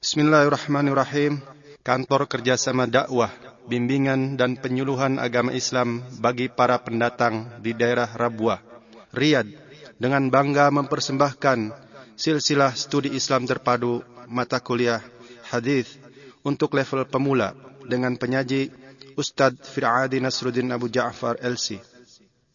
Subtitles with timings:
[0.00, 1.44] Bismillahirrahmanirrahim.
[1.84, 3.28] Kantor Kerjasama Dakwah,
[3.68, 8.64] Bimbingan dan Penyuluhan Agama Islam bagi para pendatang di daerah Rabuah,
[9.12, 9.52] Riyadh,
[10.00, 11.76] dengan bangga mempersembahkan
[12.16, 15.04] silsilah studi Islam terpadu mata kuliah
[15.52, 16.00] hadis
[16.48, 17.52] untuk level pemula
[17.84, 18.72] dengan penyaji
[19.20, 21.76] Ustadz Fir'adi Nasruddin Abu Ja'far LC.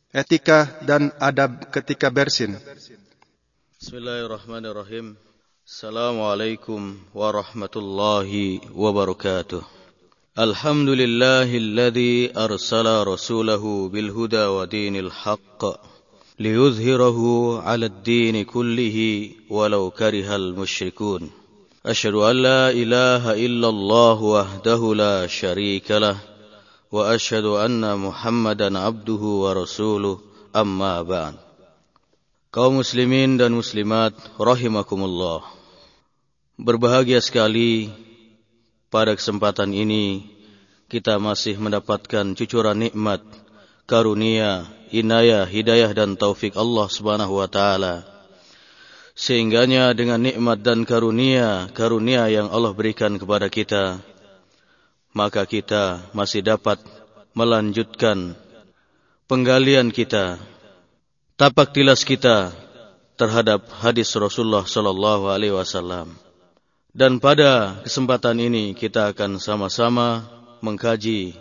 [0.09, 2.57] Etika dan adab ketika bersin.
[3.77, 5.35] Bismillahirrahmanirrahim.
[5.66, 9.65] Assalamualaikum warahmatullahi wabarakatuh.
[10.37, 15.61] الحمد لله الذي أرسل رسوله بالهدى ودين الحق
[16.39, 17.20] ليظهره
[17.65, 21.32] على الدين كله ولو كره المشركون
[21.86, 26.18] أشهد أن لا إله إلا الله وحده لا شريك له
[26.92, 30.20] وأشهد أن محمدا عبده ورسوله
[30.56, 31.45] أما بعد
[32.55, 35.44] kaum muslimin dan muslimat rahimakumullah
[36.55, 37.91] berbahagia sekali
[38.88, 40.23] pada kesempatan ini
[40.88, 43.20] kita masih mendapatkan cucuran nikmat,
[43.84, 48.08] karunia, inayah, hidayah dan taufik Allah Subhanahu wa taala.
[49.19, 54.00] Sehingganya dengan nikmat dan karunia, karunia yang Allah berikan kepada kita,
[55.12, 56.80] maka kita masih dapat
[57.36, 58.40] melanjutkan
[59.28, 60.40] penggalian kita,
[61.36, 62.55] tapak tilas kita
[63.19, 66.16] terhadap hadis Rasulullah sallallahu alaihi wasallam.
[66.95, 70.23] Dan pada kesempatan ini kita akan sama-sama
[70.63, 71.36] mengkaji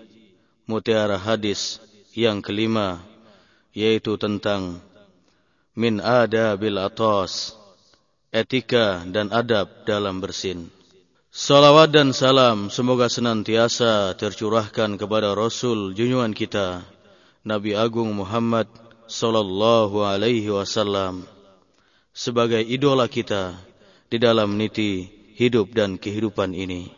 [0.67, 1.79] mutiara hadis
[2.11, 3.07] yang kelima
[3.71, 4.83] yaitu tentang
[5.79, 7.55] min adabil atas
[8.35, 10.75] etika dan adab dalam bersin.
[11.31, 16.83] Salawat dan salam semoga senantiasa tercurahkan kepada Rasul junjungan kita
[17.47, 18.71] Nabi Agung Muhammad
[19.11, 21.29] sallallahu alaihi wasallam
[22.15, 23.59] sebagai idola kita
[24.09, 26.89] di dalam niti hidup dan kehidupan ini.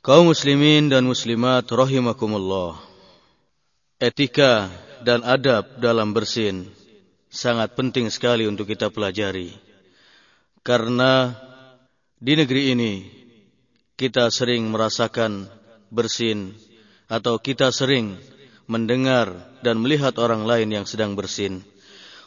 [0.00, 2.76] Kaum muslimin dan muslimat rahimakumullah.
[4.00, 4.72] Etika
[5.04, 6.68] dan adab dalam bersin
[7.28, 9.52] sangat penting sekali untuk kita pelajari.
[10.60, 11.36] Karena
[12.20, 12.92] di negeri ini
[13.96, 15.48] kita sering merasakan
[15.92, 16.56] bersin
[17.08, 18.16] atau kita sering
[18.70, 19.34] mendengar
[19.66, 21.66] dan melihat orang lain yang sedang bersin.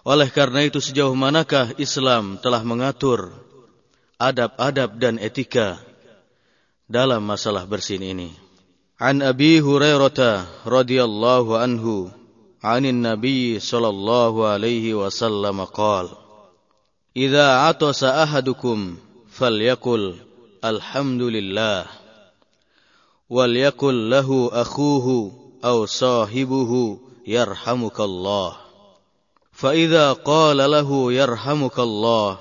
[0.03, 3.31] Oleh karena itu sejauh manakah Islam telah mengatur
[4.19, 5.79] adab-adab dan etika
[6.91, 8.35] dalam masalah bersin ini.
[8.99, 12.11] An Abi Hurairah radhiyallahu anhu
[12.59, 16.19] anin Nabi sallallahu alaihi wasallam qala
[17.13, 18.97] Idza atasa ahadukum
[19.29, 20.17] falyakul
[20.65, 21.85] alhamdulillah
[23.29, 28.56] walyakul lahu akhuhu أو صاحبه يرحمك الله
[29.52, 32.38] فإذا قال له يرحمك الله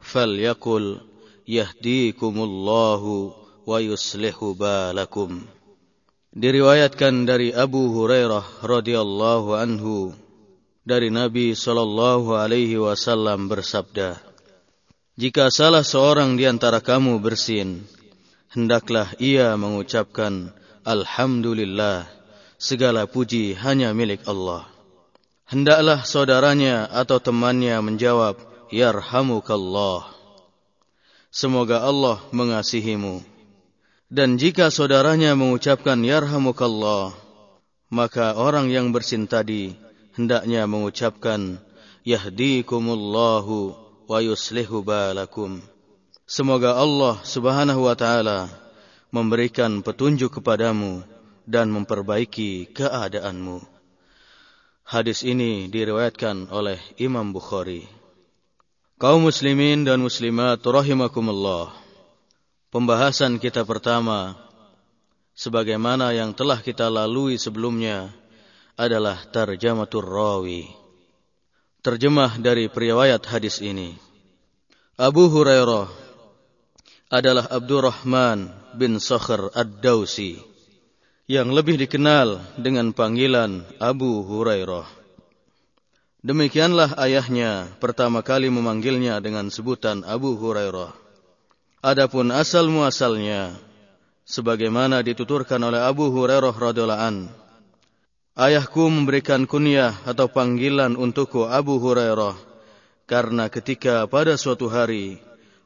[0.00, 1.10] فليقل
[1.50, 3.34] yahdikumullahu
[3.66, 5.42] wa yuslihu balakum.
[6.30, 10.14] Diriwayatkan dari Abu Hurairah radhiyallahu anhu
[10.86, 14.14] dari Nabi sallallahu alaihi wasallam bersabda,
[15.18, 17.82] "Jika salah seorang di antara kamu bersin,
[18.54, 20.54] hendaklah ia mengucapkan
[20.86, 22.06] alhamdulillah,
[22.57, 24.67] segala puji hanya milik Allah."
[25.45, 28.41] Hendaklah saudaranya atau temannya menjawab,
[28.73, 30.09] "Yarhamukallah."
[31.29, 33.19] Semoga Allah mengasihimu.
[34.07, 37.11] Dan jika saudaranya mengucapkan yarhamukallah,
[37.91, 39.75] maka orang yang bersin tadi
[40.15, 41.59] hendaknya mengucapkan
[42.07, 43.75] yahdikumullahu
[44.07, 45.59] wa yuslihu balakum.
[46.25, 48.49] Semoga Allah Subhanahu wa taala
[49.13, 51.05] memberikan petunjuk kepadamu
[51.45, 53.61] dan memperbaiki keadaanmu.
[54.85, 57.89] Hadis ini diriwayatkan oleh Imam Bukhari.
[59.01, 61.73] Kaum muslimin dan muslimat rahimakumullah.
[62.69, 64.37] Pembahasan kita pertama
[65.33, 68.13] sebagaimana yang telah kita lalui sebelumnya
[68.77, 70.69] adalah tarjamatur rawi.
[71.81, 73.93] Terjemah dari periwayat hadis ini.
[74.97, 75.91] Abu Hurairah
[77.09, 80.54] adalah Abdurrahman bin Sakhr Ad-Dausi
[81.25, 84.85] yang lebih dikenal dengan panggilan Abu Hurairah.
[86.21, 90.93] Demikianlah ayahnya pertama kali memanggilnya dengan sebutan Abu Hurairah.
[91.81, 93.57] Adapun asal muasalnya
[94.25, 97.29] sebagaimana dituturkan oleh Abu Hurairah radhiyallahu an.
[98.37, 102.37] Ayahku memberikan kunyah atau panggilan untukku Abu Hurairah
[103.09, 105.17] karena ketika pada suatu hari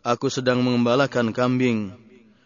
[0.08, 1.92] aku sedang mengembalakan kambing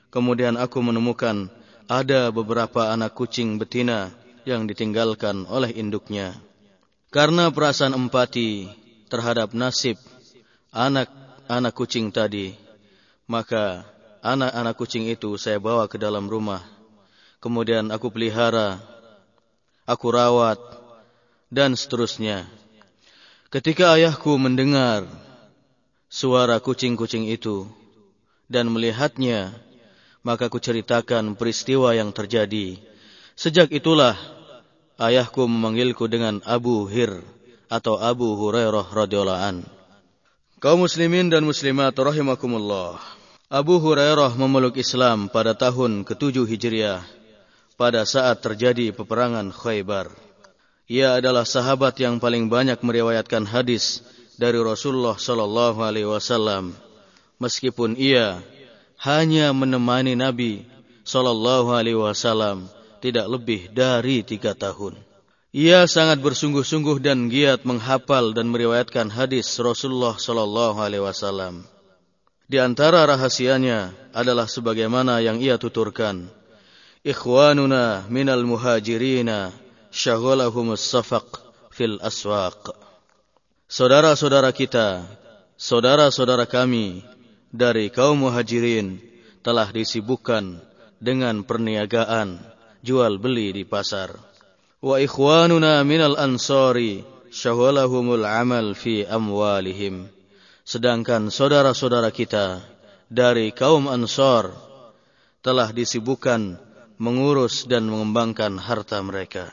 [0.10, 1.50] kemudian aku menemukan
[1.88, 4.12] ada beberapa anak kucing betina
[4.48, 6.36] yang ditinggalkan oleh induknya.
[7.14, 8.68] Karena perasaan empati
[9.08, 10.02] terhadap nasib
[10.74, 12.58] anak-anak kucing tadi,
[13.30, 13.86] maka
[14.26, 16.66] anak-anak kucing itu saya bawa ke dalam rumah.
[17.38, 18.82] Kemudian aku pelihara,
[19.86, 20.58] aku rawat,
[21.54, 22.50] dan seterusnya.
[23.54, 25.06] Ketika ayahku mendengar
[26.10, 27.70] suara kucing-kucing itu
[28.50, 29.54] dan melihatnya,
[30.24, 32.80] maka aku ceritakan peristiwa yang terjadi.
[33.36, 34.16] Sejak itulah
[34.98, 37.22] ayahku memanggilku dengan Abu Hir
[37.68, 39.58] atau Abu Hurairah radhiyallahu an.
[40.64, 42.98] Kaum muslimin dan muslimat rahimakumullah.
[43.52, 47.04] Abu Hurairah memeluk Islam pada tahun ke-7 Hijriah
[47.76, 50.14] pada saat terjadi peperangan Khaybar.
[50.88, 54.06] Ia adalah sahabat yang paling banyak meriwayatkan hadis
[54.38, 56.76] dari Rasulullah sallallahu alaihi wasallam.
[57.42, 58.40] Meskipun ia
[59.04, 60.64] hanya menemani Nabi
[61.04, 62.72] sallallahu alaihi wasallam
[63.04, 64.96] tidak lebih dari tiga tahun.
[65.54, 71.68] Ia sangat bersungguh-sungguh dan giat menghafal dan meriwayatkan hadis Rasulullah sallallahu alaihi wasallam.
[72.48, 76.26] Di antara rahasianya adalah sebagaimana yang ia tuturkan.
[77.04, 79.52] Ikhwanuna minal muhajirina
[79.92, 81.44] syaghalahum safaq
[81.76, 82.72] fil aswaq.
[83.68, 85.04] Saudara-saudara kita,
[85.60, 87.04] saudara-saudara kami
[87.54, 88.98] dari kaum muhajirin
[89.46, 90.58] telah disibukkan
[90.98, 92.42] dengan perniagaan
[92.82, 94.18] jual beli di pasar.
[94.82, 100.10] Wa ikhwanuna minal ansari syaghalahumul amal fi amwalihim.
[100.64, 102.64] Sedangkan saudara-saudara kita
[103.12, 104.50] dari kaum Ansar
[105.44, 106.56] telah disibukkan
[106.96, 109.52] mengurus dan mengembangkan harta mereka.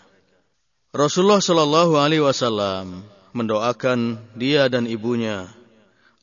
[0.94, 3.02] Rasulullah Shallallahu Alaihi Wasallam
[3.34, 5.50] mendoakan dia dan ibunya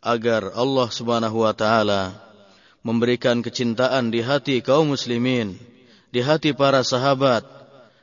[0.08, 2.16] agar Allah Subhanahu Wa Taala
[2.80, 5.60] memberikan kecintaan di hati kaum muslimin,
[6.08, 7.44] di hati para sahabat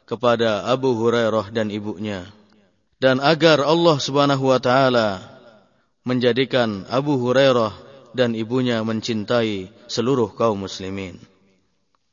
[0.04, 2.28] kepada Abu Hurairah dan ibunya,
[3.00, 5.24] dan agar Allah Subhanahu Wa Taala
[6.04, 7.72] menjadikan Abu Hurairah
[8.12, 11.16] dan ibunya mencintai seluruh kaum muslimin.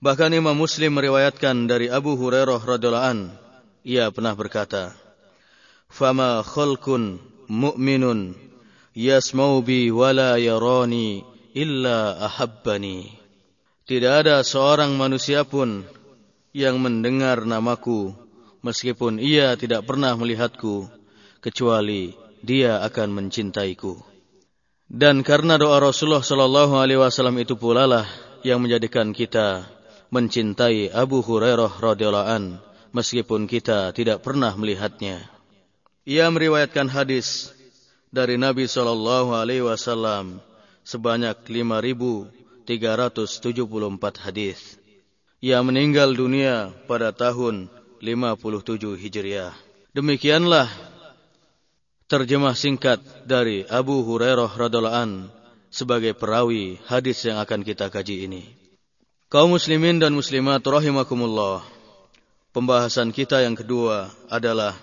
[0.01, 3.19] Bahkan Imam Muslim meriwayatkan dari Abu Hurairah radhiallahu an
[3.85, 4.95] ia pernah berkata,
[5.91, 7.21] "Fama khalqun
[7.51, 8.50] mu'minun
[8.95, 11.23] yasma'u bi wala yarani
[11.55, 13.11] illa ahabbani."
[13.87, 15.83] Tidak ada seorang manusia pun
[16.55, 18.15] yang mendengar namaku
[18.63, 20.87] meskipun ia tidak pernah melihatku
[21.43, 23.99] kecuali dia akan mencintaiku.
[24.91, 28.07] Dan karena doa Rasulullah sallallahu alaihi wasallam itu pula lah
[28.43, 29.63] yang menjadikan kita
[30.11, 32.59] mencintai Abu Hurairah radhiyallahu anhu
[32.91, 35.23] meskipun kita tidak pernah melihatnya.
[36.03, 37.55] Ia meriwayatkan hadis
[38.11, 40.43] dari Nabi Shallallahu Alaihi Wasallam
[40.83, 42.67] sebanyak 5.374
[44.19, 44.75] hadis.
[45.41, 47.71] Ia meninggal dunia pada tahun
[48.03, 49.55] 57 Hijriah.
[49.95, 50.69] Demikianlah
[52.11, 55.11] terjemah singkat dari Abu Hurairah radhiallahu an
[55.71, 58.43] sebagai perawi hadis yang akan kita kaji ini.
[59.31, 61.63] Kaum muslimin dan muslimat rahimakumullah.
[62.51, 64.75] Pembahasan kita yang kedua adalah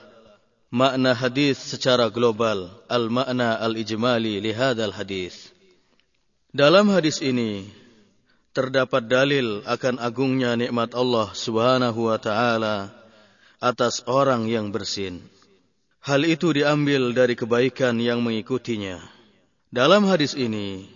[0.68, 5.52] makna hadis secara global, al-makna al-ijmali li hadzal hadis.
[6.52, 7.68] Dalam hadis ini
[8.56, 12.92] terdapat dalil akan agungnya nikmat Allah Subhanahu wa taala
[13.60, 15.24] atas orang yang bersin.
[16.04, 19.00] Hal itu diambil dari kebaikan yang mengikutinya.
[19.68, 20.88] Dalam hadis ini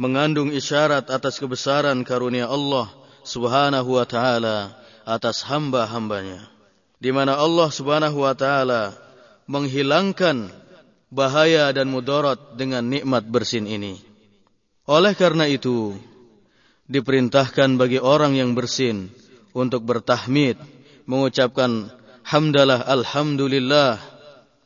[0.00, 2.88] mengandung isyarat atas kebesaran karunia Allah
[3.24, 4.72] Subhanahu wa taala
[5.06, 6.56] atas hamba-hambanya.
[6.98, 9.05] Di mana Allah subhanahu wa ta'ala
[9.46, 10.50] menghilangkan
[11.10, 13.98] bahaya dan mudarat dengan nikmat bersin ini.
[14.86, 15.98] Oleh karena itu,
[16.86, 19.10] diperintahkan bagi orang yang bersin
[19.50, 20.58] untuk bertahmid,
[21.06, 21.90] mengucapkan
[22.22, 23.98] hamdalah alhamdulillah,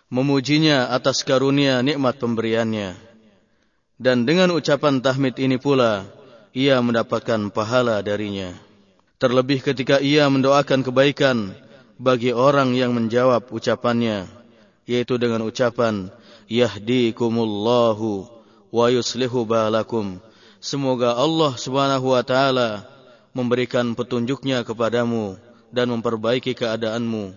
[0.09, 2.97] memujinya atas karunia nikmat pemberiannya.
[4.01, 6.09] Dan dengan ucapan tahmid ini pula,
[6.57, 8.57] ia mendapatkan pahala darinya.
[9.21, 11.53] Terlebih ketika ia mendoakan kebaikan
[12.01, 14.40] bagi orang yang menjawab ucapannya,
[14.89, 16.09] yaitu dengan ucapan
[16.51, 18.27] Yahdikumullahu
[18.71, 20.19] wa yuslihu balakum.
[20.61, 22.85] Semoga Allah Subhanahu wa taala
[23.33, 25.39] memberikan petunjuknya kepadamu
[25.71, 27.33] dan memperbaiki keadaanmu.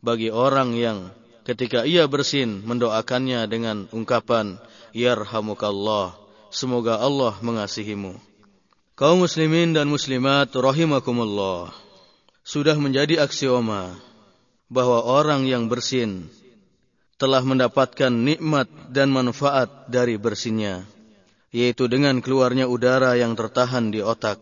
[0.00, 1.10] Bagi orang yang
[1.44, 4.60] ketika ia bersin mendoakannya dengan ungkapan
[4.96, 6.16] Yarhamukallah.
[6.48, 8.16] Semoga Allah mengasihimu.
[8.96, 11.70] Kaum muslimin dan muslimat rahimakumullah.
[12.40, 13.92] Sudah menjadi aksioma
[14.72, 16.32] bahwa orang yang bersin
[17.18, 20.86] telah mendapatkan nikmat dan manfaat dari bersinnya,
[21.50, 24.38] yaitu dengan keluarnya udara yang tertahan di otak,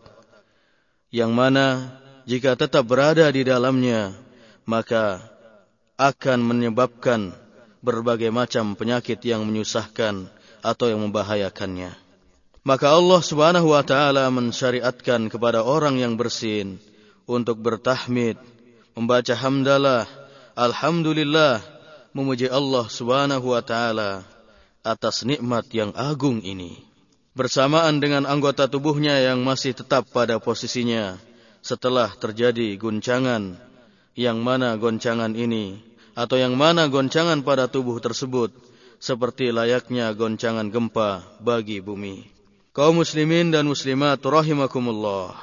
[1.09, 1.97] yang mana
[2.29, 4.13] jika tetap berada di dalamnya,
[4.69, 5.25] maka
[5.97, 7.33] akan menyebabkan
[7.81, 10.29] berbagai macam penyakit yang menyusahkan
[10.61, 11.97] atau yang membahayakannya.
[12.67, 16.77] Maka Allah Subhanahu wa taala mensyariatkan kepada orang yang bersin
[17.23, 18.35] untuk bertahmid,
[18.91, 20.03] membaca hamdalah,
[20.51, 21.63] alhamdulillah,
[22.17, 24.25] memuji Allah Subhanahu wa taala
[24.81, 26.81] atas nikmat yang agung ini.
[27.37, 31.21] Bersamaan dengan anggota tubuhnya yang masih tetap pada posisinya
[31.61, 33.61] setelah terjadi guncangan
[34.17, 35.77] yang mana goncangan ini
[36.17, 38.49] atau yang mana goncangan pada tubuh tersebut
[38.97, 42.25] seperti layaknya goncangan gempa bagi bumi.
[42.73, 45.37] Kaum muslimin dan muslimat rahimakumullah.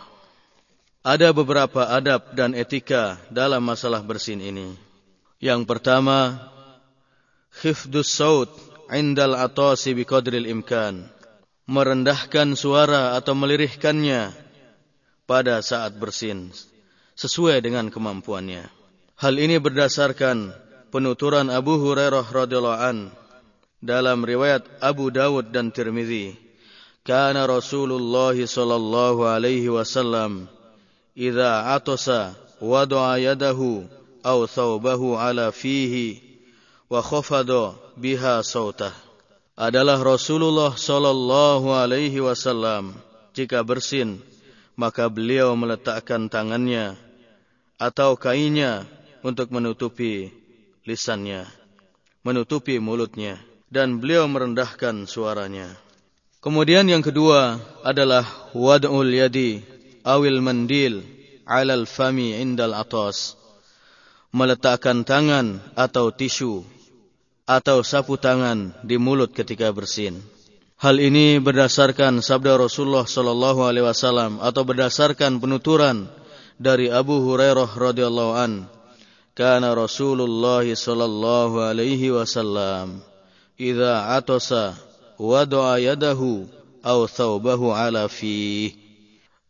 [1.07, 4.75] Ada beberapa adab dan etika dalam masalah bersin ini.
[5.39, 6.41] Yang pertama,
[7.55, 8.51] khifdus saut
[8.91, 11.07] indal atasi biqadril imkan.
[11.65, 14.37] Merendahkan suara atau melirihkannya
[15.25, 16.53] pada saat bersin
[17.17, 18.69] sesuai dengan kemampuannya.
[19.17, 20.53] Hal ini berdasarkan
[20.93, 22.99] penuturan Abu Hurairah radhiyallahu an
[23.81, 26.37] dalam riwayat Abu Dawud dan Tirmizi.
[27.05, 30.49] Kana Rasulullah sallallahu alaihi wasallam
[31.13, 32.33] idza atasa
[32.65, 33.85] wada'a yadahu
[34.25, 36.24] aw thawbahu ala fihi
[36.89, 38.93] wa khafada biha sautah.
[39.55, 42.99] Adalah Rasulullah sallallahu alaihi wasallam
[43.35, 44.19] jika bersin
[44.75, 46.99] maka beliau meletakkan tangannya
[47.79, 48.87] atau kainnya
[49.23, 50.31] untuk menutupi
[50.83, 51.47] lisannya,
[52.27, 53.39] menutupi mulutnya,
[53.71, 55.71] dan beliau merendahkan suaranya.
[56.45, 59.65] Kemudian yang kedua adalah wad'ul yadi
[60.05, 61.01] awil mandil
[61.49, 63.39] alal fami indal atas.
[64.35, 66.67] Meletakkan tangan atau tisu
[67.47, 70.19] atau sapu tangan di mulut ketika bersin.
[70.75, 76.11] Hal ini berdasarkan sabda Rasulullah sallallahu alaihi wasallam atau berdasarkan penuturan
[76.59, 78.53] dari Abu Hurairah radhiyallahu an
[79.39, 83.03] kana Rasulullah sallallahu alaihi wasallam
[83.59, 84.75] idza atasa
[85.19, 86.47] wada'a yadahu
[86.83, 88.75] aw thawbahu ala fi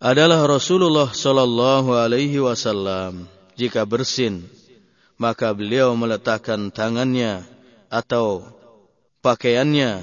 [0.01, 4.45] adalah Rasulullah sallallahu alaihi wasallam jika bersin
[5.21, 7.47] maka beliau meletakkan tangannya
[7.91, 8.47] atau
[9.23, 10.03] pakaiannya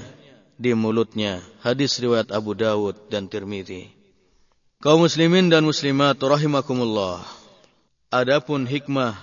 [0.56, 4.02] di mulutnya hadis riwayat Abu Dawud dan Tirmizi
[4.82, 7.22] Kaum muslimin dan muslimat rahimakumullah.
[8.10, 9.14] Adapun hikmah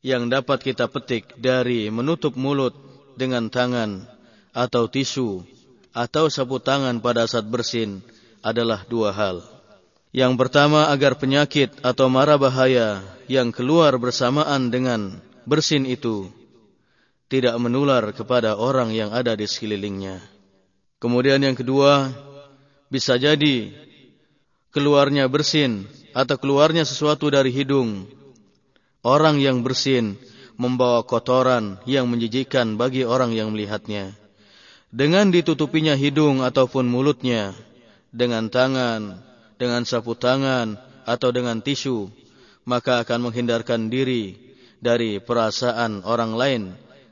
[0.00, 2.72] yang dapat kita petik dari menutup mulut
[3.12, 4.08] dengan tangan
[4.56, 5.44] atau tisu
[5.92, 8.00] atau sapu tangan pada saat bersin
[8.40, 9.44] adalah dua hal.
[10.10, 12.98] Yang pertama agar penyakit atau mara bahaya
[13.30, 16.26] yang keluar bersamaan dengan bersin itu
[17.30, 20.18] tidak menular kepada orang yang ada di sekelilingnya.
[20.98, 22.10] Kemudian yang kedua,
[22.90, 23.70] bisa jadi
[24.74, 28.10] keluarnya bersin atau keluarnya sesuatu dari hidung.
[29.06, 30.18] Orang yang bersin
[30.58, 34.12] membawa kotoran yang menjijikan bagi orang yang melihatnya.
[34.90, 37.54] Dengan ditutupinya hidung ataupun mulutnya
[38.10, 39.29] dengan tangan,
[39.60, 42.08] dengan sapu tangan atau dengan tisu,
[42.64, 44.40] maka akan menghindarkan diri
[44.80, 46.62] dari perasaan orang lain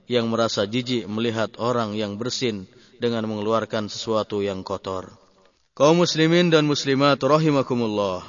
[0.08, 2.64] yang merasa jijik melihat orang yang bersin
[2.96, 5.12] dengan mengeluarkan sesuatu yang kotor.
[5.76, 8.24] Kaum muslimin dan muslimat rahimakumullah.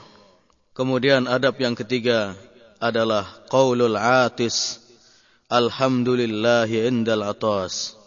[0.76, 2.36] Kemudian adab yang ketiga
[2.78, 4.84] adalah qaulul atis
[5.50, 7.98] alhamdulillahi indal atas.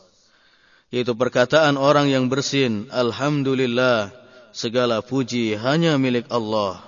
[0.93, 4.22] Yaitu perkataan orang yang bersin, alhamdulillah
[4.53, 6.85] segala puji hanya milik Allah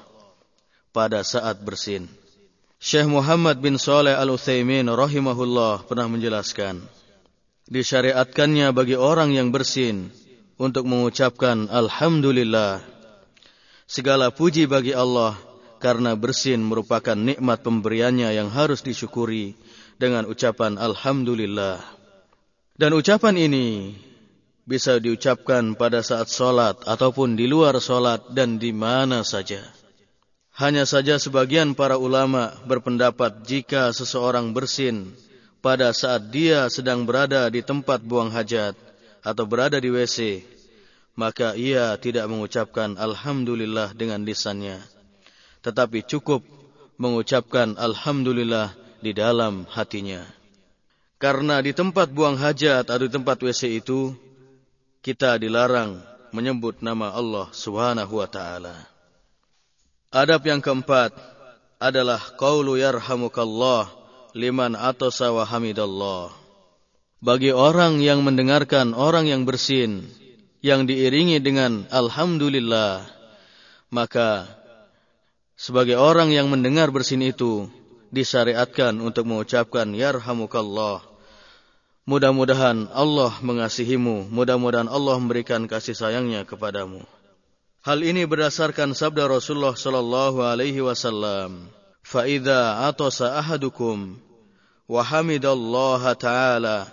[0.93, 2.07] pada saat bersin.
[2.79, 6.85] Syekh Muhammad bin Saleh Al-Utsaimin rahimahullah pernah menjelaskan,
[7.67, 10.13] disyariatkannya bagi orang yang bersin
[10.61, 12.85] untuk mengucapkan Alhamdulillah.
[13.89, 15.37] Segala puji bagi Allah
[15.81, 19.57] karena bersin merupakan nikmat pemberiannya yang harus disyukuri
[19.97, 21.81] dengan ucapan Alhamdulillah.
[22.77, 23.97] Dan ucapan ini
[24.65, 29.61] bisa diucapkan pada saat sholat ataupun di luar sholat dan di mana saja.
[30.55, 35.13] Hanya saja sebagian para ulama berpendapat jika seseorang bersin
[35.65, 38.77] pada saat dia sedang berada di tempat buang hajat,
[39.25, 40.45] atau berada di WC,
[41.17, 44.77] maka ia tidak mengucapkan Alhamdulillah dengan lisannya.
[45.65, 46.45] Tetapi cukup
[47.01, 50.21] mengucapkan Alhamdulillah di dalam hatinya.
[51.17, 54.13] Karena di tempat buang hajat atau di tempat WC itu,
[55.05, 56.01] kita dilarang
[56.33, 58.89] menyebut nama Allah subhanahu wa ta'ala.
[60.09, 61.13] Adab yang keempat
[61.77, 63.93] adalah qaulu yarhamukallah
[64.33, 66.33] liman atasa wa hamidallah
[67.21, 70.09] bagi orang yang mendengarkan orang yang bersin
[70.65, 73.05] yang diiringi dengan alhamdulillah
[73.93, 74.49] maka
[75.55, 77.71] sebagai orang yang mendengar bersin itu
[78.11, 81.14] disyariatkan untuk mengucapkan yarhamukallah
[82.05, 84.29] mudah-mudahan Allah mengasihimu.
[84.29, 87.05] Mudah-mudahan Allah memberikan kasih sayangnya kepadamu.
[87.85, 91.69] Hal ini berdasarkan sabda Rasulullah sallallahu alaihi wasallam,
[92.01, 94.17] "Fa idza atasa ahadukum
[94.89, 96.89] wa hamidallaha ta'ala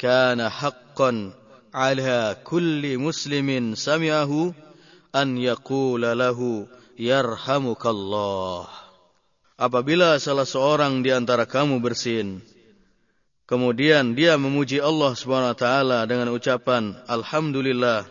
[0.00, 1.36] kana haqqan
[1.76, 4.56] 'ala kulli muslimin sami'ahu
[5.12, 6.64] an yaqula lahu
[6.96, 8.64] yarhamukallah."
[9.60, 12.40] Apabila salah seorang di antara kamu bersin,
[13.50, 18.06] kemudian dia memuji Allah Subhanahu wa taala dengan ucapan alhamdulillah,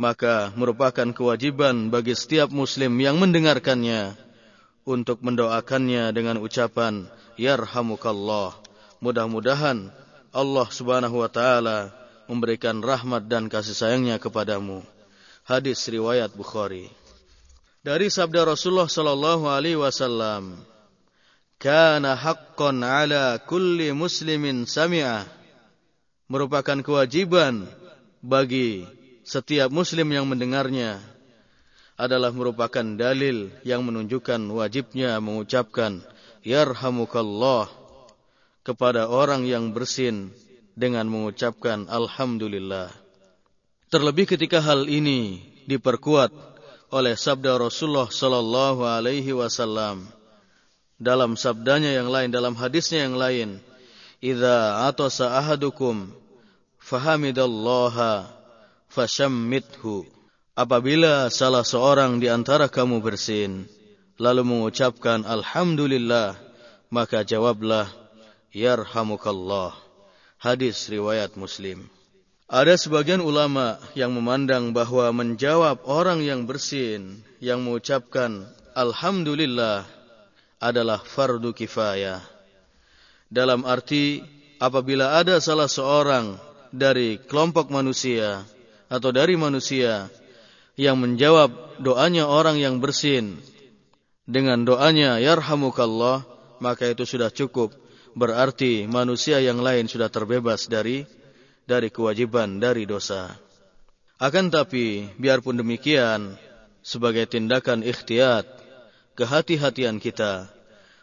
[0.00, 4.16] maka merupakan kewajiban bagi setiap muslim yang mendengarkannya
[4.88, 7.04] untuk mendoakannya dengan ucapan
[7.36, 8.56] yarhamukallah.
[9.04, 9.92] Mudah-mudahan
[10.32, 11.92] Allah Subhanahu wa taala
[12.24, 14.80] memberikan rahmat dan kasih sayangnya kepadamu.
[15.44, 16.88] Hadis riwayat Bukhari.
[17.82, 20.54] Dari sabda Rasulullah sallallahu alaihi wasallam,
[21.62, 25.22] kana haqqan ala kulli muslimin sami'ah
[26.26, 27.70] merupakan kewajiban
[28.18, 28.82] bagi
[29.22, 30.98] setiap muslim yang mendengarnya.
[31.94, 36.02] Adalah merupakan dalil yang menunjukkan wajibnya mengucapkan
[36.42, 37.70] yarhamukallah
[38.66, 40.34] kepada orang yang bersin
[40.74, 42.90] dengan mengucapkan alhamdulillah.
[43.86, 46.34] Terlebih ketika hal ini diperkuat
[46.90, 50.10] oleh sabda Rasulullah sallallahu alaihi wasallam
[51.02, 53.48] dalam sabdanya yang lain, dalam hadisnya yang lain.
[54.22, 56.14] Idza atasa ahadukum
[56.78, 58.30] fahamidallaha
[58.86, 60.06] fashammithu.
[60.54, 63.66] Apabila salah seorang di antara kamu bersin,
[64.20, 66.38] lalu mengucapkan Alhamdulillah,
[66.92, 67.90] maka jawablah,
[68.52, 69.74] Yarhamukallah.
[70.36, 71.88] Hadis riwayat Muslim.
[72.52, 78.44] Ada sebagian ulama yang memandang bahwa menjawab orang yang bersin, yang mengucapkan
[78.76, 79.88] Alhamdulillah,
[80.62, 82.22] adalah fardu kifayah.
[83.26, 84.22] Dalam arti
[84.62, 86.38] apabila ada salah seorang
[86.70, 88.46] dari kelompok manusia
[88.86, 90.06] atau dari manusia
[90.78, 93.42] yang menjawab doanya orang yang bersin
[94.24, 96.22] dengan doanya yarhamukallah
[96.62, 97.74] maka itu sudah cukup
[98.14, 101.04] berarti manusia yang lain sudah terbebas dari
[101.66, 103.34] dari kewajiban dari dosa
[104.22, 106.38] akan tapi biarpun demikian
[106.80, 108.61] sebagai tindakan ikhtiyat
[109.14, 110.48] kehati-hatian kita,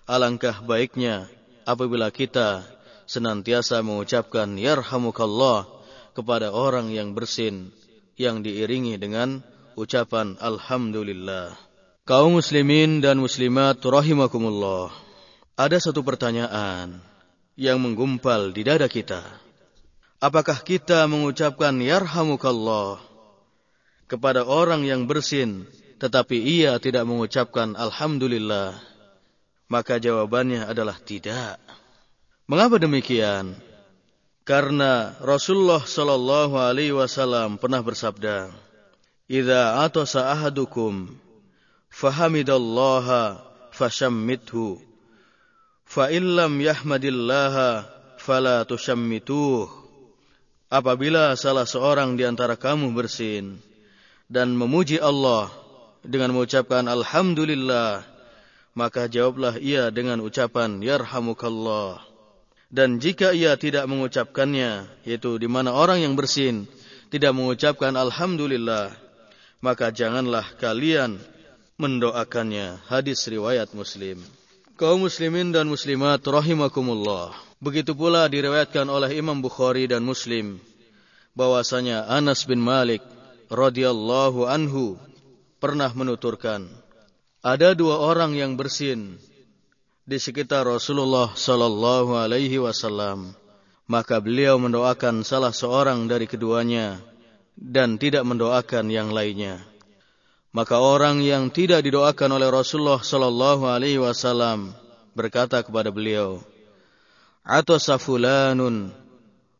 [0.10, 1.30] alangkah baiknya
[1.66, 2.66] apabila kita
[3.06, 5.70] senantiasa mengucapkan yarhamukallah
[6.18, 7.70] kepada orang yang bersin
[8.20, 9.46] yang diiringi dengan
[9.78, 11.56] ucapan alhamdulillah.
[12.04, 14.90] Kaum muslimin dan muslimat rahimakumullah.
[15.54, 16.98] Ada satu pertanyaan
[17.54, 19.22] yang menggumpal di dada kita.
[20.20, 23.00] Apakah kita mengucapkan yarhamukallah
[24.10, 25.70] kepada orang yang bersin
[26.00, 28.80] tetapi ia tidak mengucapkan alhamdulillah,
[29.68, 31.60] maka jawabannya adalah tidak.
[32.48, 33.54] Mengapa demikian?
[34.48, 38.50] Karena Rasulullah sallallahu alaihi wasallam pernah bersabda,
[39.30, 41.14] "Idza atasa ahadukum
[41.94, 44.82] fahamidallaha fashammithu,
[45.86, 47.86] fa illam yahmadillaha
[48.18, 49.70] fala tushammituh."
[50.72, 53.62] Apabila salah seorang di antara kamu bersin
[54.26, 55.50] dan memuji Allah
[56.06, 58.04] dengan mengucapkan alhamdulillah,
[58.78, 62.04] maka jawablah ia dengan ucapan yarhamukallah.
[62.70, 66.70] Dan jika ia tidak mengucapkannya, yaitu di mana orang yang bersin
[67.10, 68.94] tidak mengucapkan alhamdulillah,
[69.60, 71.18] maka janganlah kalian
[71.82, 72.78] mendoakannya.
[72.86, 74.22] Hadis riwayat Muslim.
[74.80, 77.36] Kaum muslimin dan muslimat rahimakumullah.
[77.60, 80.64] Begitu pula diriwayatkan oleh Imam Bukhari dan Muslim
[81.36, 83.04] bahwasanya Anas bin Malik
[83.52, 84.96] radhiyallahu anhu
[85.60, 86.72] pernah menuturkan,
[87.40, 89.16] ada dua orang yang bersin
[90.04, 93.32] di sekitar Rasulullah sallallahu alaihi wasallam.
[93.90, 97.02] Maka beliau mendoakan salah seorang dari keduanya
[97.58, 99.66] dan tidak mendoakan yang lainnya.
[100.54, 104.78] Maka orang yang tidak didoakan oleh Rasulullah sallallahu alaihi wasallam
[105.18, 106.44] berkata kepada beliau,
[107.42, 108.94] "Atasa fulanun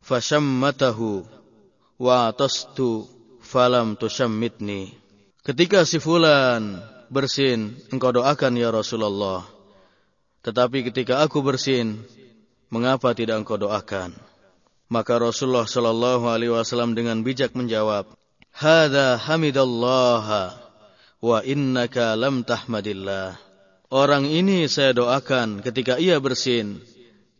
[0.06, 1.24] fashammatahu
[1.98, 3.10] wa atastu
[3.42, 4.99] falam tushammitni."
[5.50, 6.78] Ketika si fulan
[7.10, 9.50] bersin, engkau doakan ya Rasulullah.
[10.46, 12.06] Tetapi ketika aku bersin,
[12.70, 14.14] mengapa tidak engkau doakan?
[14.94, 18.14] Maka Rasulullah sallallahu alaihi wasallam dengan bijak menjawab,
[18.54, 20.54] "Hadza hamidallah
[21.18, 23.34] wa innaka lam tahmadillah."
[23.90, 26.78] Orang ini saya doakan ketika ia bersin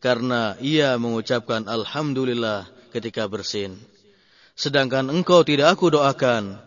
[0.02, 3.78] karena ia mengucapkan alhamdulillah ketika bersin.
[4.58, 6.66] Sedangkan engkau tidak aku doakan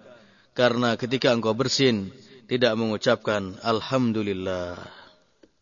[0.52, 2.12] karena ketika engkau bersin
[2.48, 4.76] tidak mengucapkan alhamdulillah.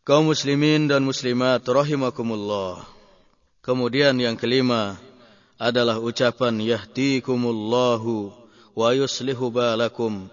[0.03, 2.83] Kaum muslimin dan muslimat rahimakumullah.
[3.62, 4.98] Kemudian yang kelima
[5.61, 8.33] adalah ucapan yahdikumullahu
[8.74, 10.33] wa yuslihu balakum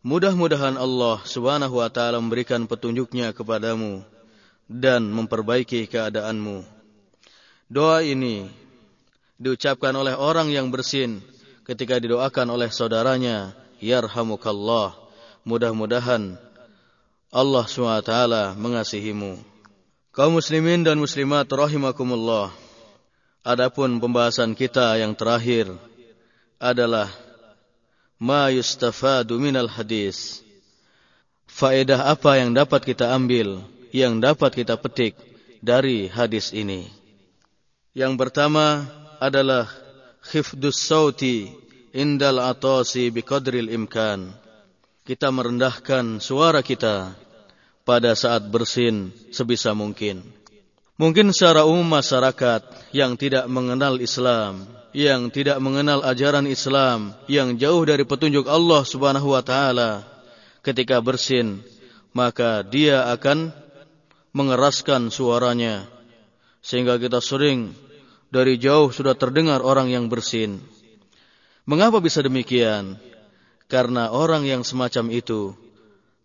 [0.00, 4.00] Mudah-mudahan Allah Subhanahu wa taala memberikan petunjuknya kepadamu
[4.64, 6.64] dan memperbaiki keadaanmu.
[7.68, 8.48] Doa ini
[9.36, 11.20] diucapkan oleh orang yang bersin
[11.68, 14.94] ketika didoakan oleh saudaranya, yarhamukallah.
[15.42, 16.36] Mudah-mudahan
[17.32, 18.12] Allah SWT
[18.60, 19.40] mengasihimu.
[20.10, 22.52] Kaum muslimin dan muslimat rahimakumullah.
[23.40, 25.70] Adapun pembahasan kita yang terakhir
[26.60, 27.08] adalah
[28.20, 30.44] ma yustafadu minal hadis.
[31.48, 35.16] Faedah apa yang dapat kita ambil, yang dapat kita petik
[35.64, 36.86] dari hadis ini?
[37.96, 38.86] Yang pertama
[39.18, 39.66] adalah
[40.22, 41.59] khifdus sauti
[41.94, 44.30] indal atasi biqadril imkan.
[45.06, 47.14] Kita merendahkan suara kita
[47.82, 50.22] pada saat bersin sebisa mungkin.
[51.00, 57.82] Mungkin secara umum masyarakat yang tidak mengenal Islam, yang tidak mengenal ajaran Islam, yang jauh
[57.88, 60.04] dari petunjuk Allah Subhanahu wa taala,
[60.60, 61.64] ketika bersin,
[62.12, 63.50] maka dia akan
[64.36, 65.88] mengeraskan suaranya
[66.60, 67.72] sehingga kita sering
[68.30, 70.62] dari jauh sudah terdengar orang yang bersin.
[71.70, 72.98] Mengapa bisa demikian?
[73.70, 75.54] Karena orang yang semacam itu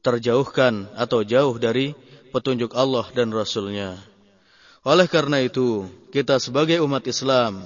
[0.02, 1.94] terjauhkan atau jauh dari
[2.34, 3.94] petunjuk Allah dan Rasulnya.
[4.82, 7.62] Oleh karena itu, kita sebagai umat Islam,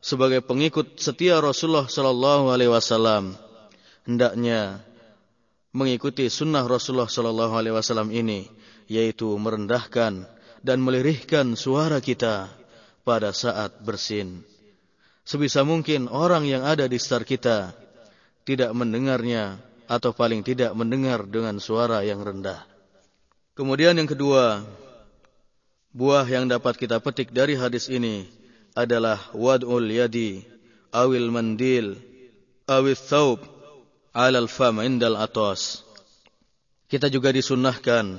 [0.00, 3.36] sebagai pengikut setia Rasulullah Sallallahu Alaihi Wasallam,
[4.08, 4.80] hendaknya
[5.76, 8.48] mengikuti sunnah Rasulullah Sallallahu Alaihi Wasallam ini,
[8.88, 10.24] yaitu merendahkan
[10.64, 12.48] dan melirihkan suara kita
[13.04, 14.49] pada saat bersin.
[15.30, 17.58] Sebisa mungkin orang yang ada di sekitar kita
[18.42, 22.66] tidak mendengarnya atau paling tidak mendengar dengan suara yang rendah.
[23.54, 24.66] Kemudian yang kedua,
[25.94, 28.26] buah yang dapat kita petik dari hadis ini
[28.74, 30.42] adalah wad'ul yadi
[30.90, 31.94] awil mandil
[32.66, 33.38] awil thawb
[34.10, 35.86] alal fam indal atas.
[36.90, 38.18] Kita juga disunnahkan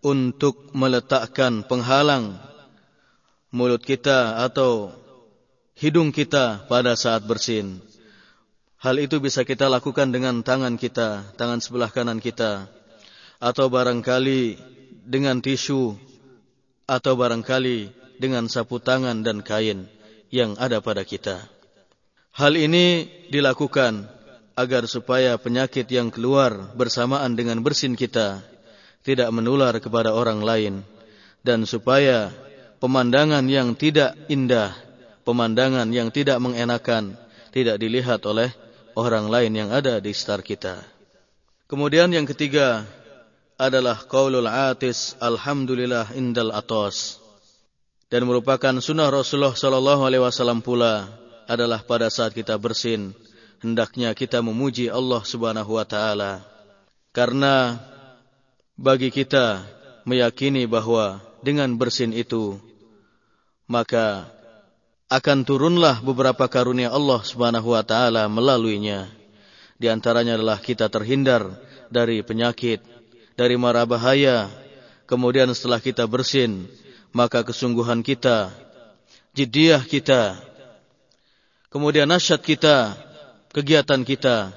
[0.00, 2.40] untuk meletakkan penghalang
[3.52, 5.04] mulut kita atau
[5.76, 7.84] hidung kita pada saat bersin.
[8.80, 12.68] Hal itu bisa kita lakukan dengan tangan kita, tangan sebelah kanan kita,
[13.40, 14.56] atau barangkali
[15.04, 15.96] dengan tisu,
[16.88, 19.88] atau barangkali dengan sapu tangan dan kain
[20.32, 21.44] yang ada pada kita.
[22.36, 24.06] Hal ini dilakukan
[24.56, 28.40] agar supaya penyakit yang keluar bersamaan dengan bersin kita
[29.04, 30.74] tidak menular kepada orang lain
[31.44, 32.32] dan supaya
[32.80, 34.72] pemandangan yang tidak indah,
[35.26, 37.18] pemandangan yang tidak mengenakan
[37.50, 38.54] tidak dilihat oleh
[38.94, 40.74] orang lain yang ada di sekitar kita.
[41.66, 42.86] Kemudian yang ketiga
[43.58, 47.18] adalah qaulul atis alhamdulillah indal atos.
[48.06, 51.10] Dan merupakan sunnah Rasulullah sallallahu alaihi wasallam pula
[51.50, 53.10] adalah pada saat kita bersin
[53.58, 56.44] hendaknya kita memuji Allah Subhanahu wa taala.
[57.10, 57.80] Karena
[58.78, 59.64] bagi kita
[60.06, 62.60] meyakini bahwa dengan bersin itu
[63.66, 64.30] maka
[65.06, 69.06] akan turunlah beberapa karunia Allah Subhanahu wa taala melaluinya.
[69.78, 71.46] Di antaranya adalah kita terhindar
[71.94, 72.82] dari penyakit,
[73.38, 74.50] dari mara bahaya.
[75.06, 76.66] Kemudian setelah kita bersin,
[77.14, 78.50] maka kesungguhan kita,
[79.30, 80.42] jiddiah kita,
[81.70, 82.98] kemudian nasyat kita,
[83.54, 84.50] kegiatan kita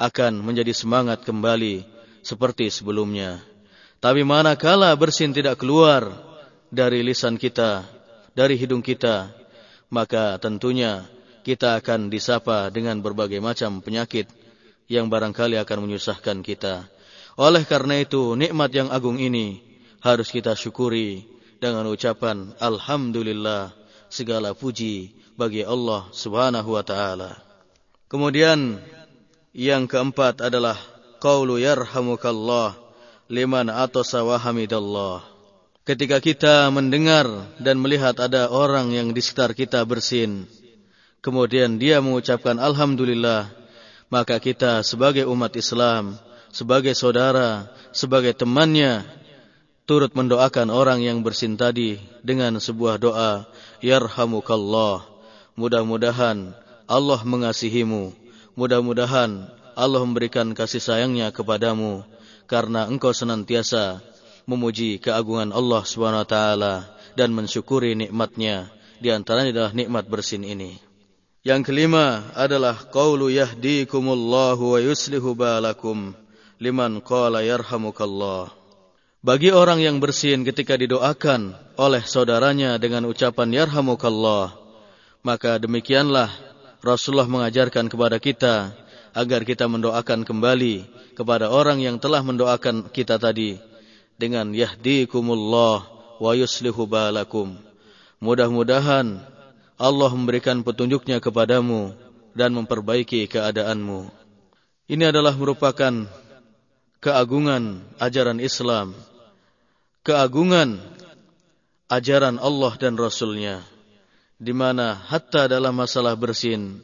[0.00, 1.84] akan menjadi semangat kembali
[2.24, 3.44] seperti sebelumnya.
[4.00, 6.08] Tapi manakala bersin tidak keluar
[6.72, 7.84] dari lisan kita,
[8.32, 9.43] dari hidung kita,
[9.92, 11.04] maka tentunya
[11.44, 14.28] kita akan disapa dengan berbagai macam penyakit
[14.88, 16.88] yang barangkali akan menyusahkan kita.
[17.34, 19.60] Oleh karena itu, nikmat yang agung ini
[20.00, 21.26] harus kita syukuri
[21.58, 23.74] dengan ucapan Alhamdulillah
[24.06, 27.40] segala puji bagi Allah subhanahu wa ta'ala.
[28.06, 28.78] Kemudian
[29.50, 30.78] yang keempat adalah
[31.18, 32.78] Qaulu yarhamukallah
[33.32, 35.33] liman atasa wa hamidallah.
[35.84, 37.28] Ketika kita mendengar
[37.60, 40.48] dan melihat ada orang yang di sekitar kita bersin,
[41.20, 43.52] kemudian dia mengucapkan Alhamdulillah,
[44.08, 46.16] maka kita sebagai umat Islam,
[46.48, 49.04] sebagai saudara, sebagai temannya,
[49.84, 53.44] turut mendoakan orang yang bersin tadi dengan sebuah doa,
[53.84, 55.04] Yarhamukallah.
[55.52, 56.56] Mudah-mudahan
[56.88, 58.16] Allah mengasihimu.
[58.56, 62.08] Mudah-mudahan Allah memberikan kasih sayangnya kepadamu
[62.48, 64.00] karena engkau senantiasa
[64.44, 66.74] memuji keagungan Allah Subhanahu wa taala
[67.16, 68.68] dan mensyukuri nikmatnya
[69.00, 70.80] di antaranya adalah nikmat bersin ini.
[71.44, 76.16] Yang kelima adalah qaulu yahdikumullahu wa yuslihu balakum
[76.56, 78.48] liman qala yarhamukallah.
[79.24, 84.56] Bagi orang yang bersin ketika didoakan oleh saudaranya dengan ucapan yarhamukallah,
[85.24, 86.28] maka demikianlah
[86.84, 88.76] Rasulullah mengajarkan kepada kita
[89.16, 90.84] agar kita mendoakan kembali
[91.16, 93.56] kepada orang yang telah mendoakan kita tadi
[94.18, 95.86] dengan yahdikumullah
[96.18, 97.58] wa yuslihu balakum.
[98.22, 99.20] Mudah-mudahan
[99.74, 101.92] Allah memberikan petunjuknya kepadamu
[102.32, 104.10] dan memperbaiki keadaanmu.
[104.86, 106.06] Ini adalah merupakan
[107.04, 108.96] keagungan ajaran Islam,
[110.06, 110.80] keagungan
[111.90, 113.60] ajaran Allah dan Rasulnya,
[114.40, 116.80] di mana hatta dalam masalah bersin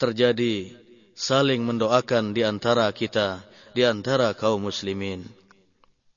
[0.00, 0.74] terjadi
[1.14, 3.40] saling mendoakan di antara kita,
[3.72, 5.43] di antara kaum muslimin.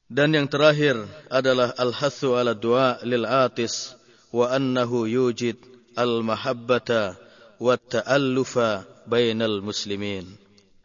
[0.08, 0.96] Dan yang terakhir
[1.28, 3.92] adalah al-hathu ala du'a lil atis
[4.32, 5.60] wa annahu yujid
[6.00, 7.20] al-mahabbata
[7.60, 10.24] wa ta'allufa bainal muslimin.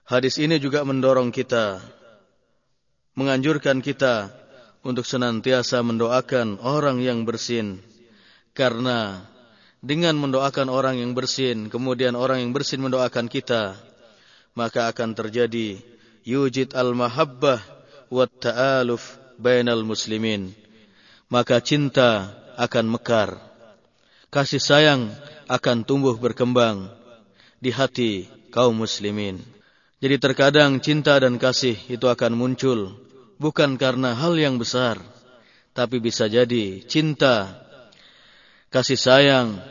[0.02, 1.78] Hadis ini juga mendorong kita,
[3.14, 4.35] menganjurkan kita
[4.82, 7.78] untuk senantiasa mendoakan orang yang bersin.
[8.58, 9.22] Karena
[9.78, 13.78] dengan mendoakan orang yang bersin, kemudian orang yang bersin mendoakan kita,
[14.58, 15.78] maka akan terjadi
[16.26, 17.81] yujid al-mahabbah
[19.88, 20.53] muslimin.
[21.33, 23.40] Maka cinta akan mekar.
[24.29, 25.09] Kasih sayang
[25.48, 26.92] akan tumbuh berkembang
[27.57, 29.40] di hati kaum muslimin.
[30.03, 32.92] Jadi terkadang cinta dan kasih itu akan muncul
[33.38, 34.98] bukan karena hal yang besar,
[35.72, 37.55] tapi bisa jadi cinta,
[38.70, 39.62] kasih sayang,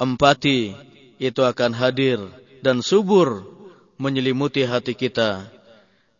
[0.00, 0.74] empati
[1.22, 2.18] itu akan hadir
[2.66, 3.46] dan subur
[3.94, 5.51] menyelimuti hati kita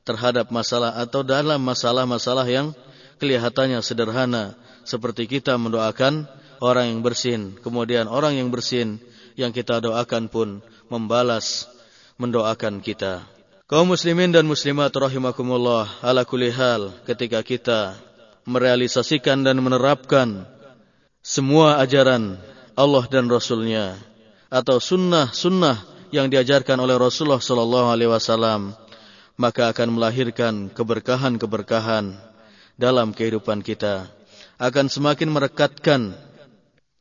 [0.02, 2.74] terhadap masalah atau dalam masalah-masalah yang
[3.22, 4.58] kelihatannya sederhana.
[4.82, 6.26] Seperti kita mendoakan
[6.58, 8.98] orang yang bersin kemudian orang yang bersin
[9.38, 11.70] yang kita doakan pun membalas
[12.18, 13.26] mendoakan kita.
[13.70, 17.96] Kaum muslimin dan muslimat rahimakumullah ala kulli hal ketika kita
[18.44, 20.44] merealisasikan dan menerapkan
[21.22, 22.36] semua ajaran
[22.74, 23.96] Allah dan Rasulnya
[24.52, 25.80] atau sunnah-sunnah
[26.12, 28.76] yang diajarkan oleh Rasulullah Sallallahu Alaihi Wasallam,
[29.36, 32.16] maka akan melahirkan keberkahan-keberkahan
[32.76, 34.08] dalam kehidupan kita,
[34.60, 36.16] akan semakin merekatkan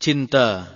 [0.01, 0.67] cinta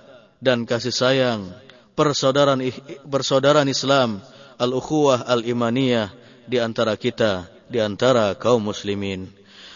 [0.44, 1.50] dan kasih sayang
[1.96, 2.62] persaudaraan
[3.08, 4.20] persaudaraan Islam
[4.60, 6.12] al-ukhuwah al-imaniyah
[6.46, 9.32] di antara kita, di antara kaum muslimin.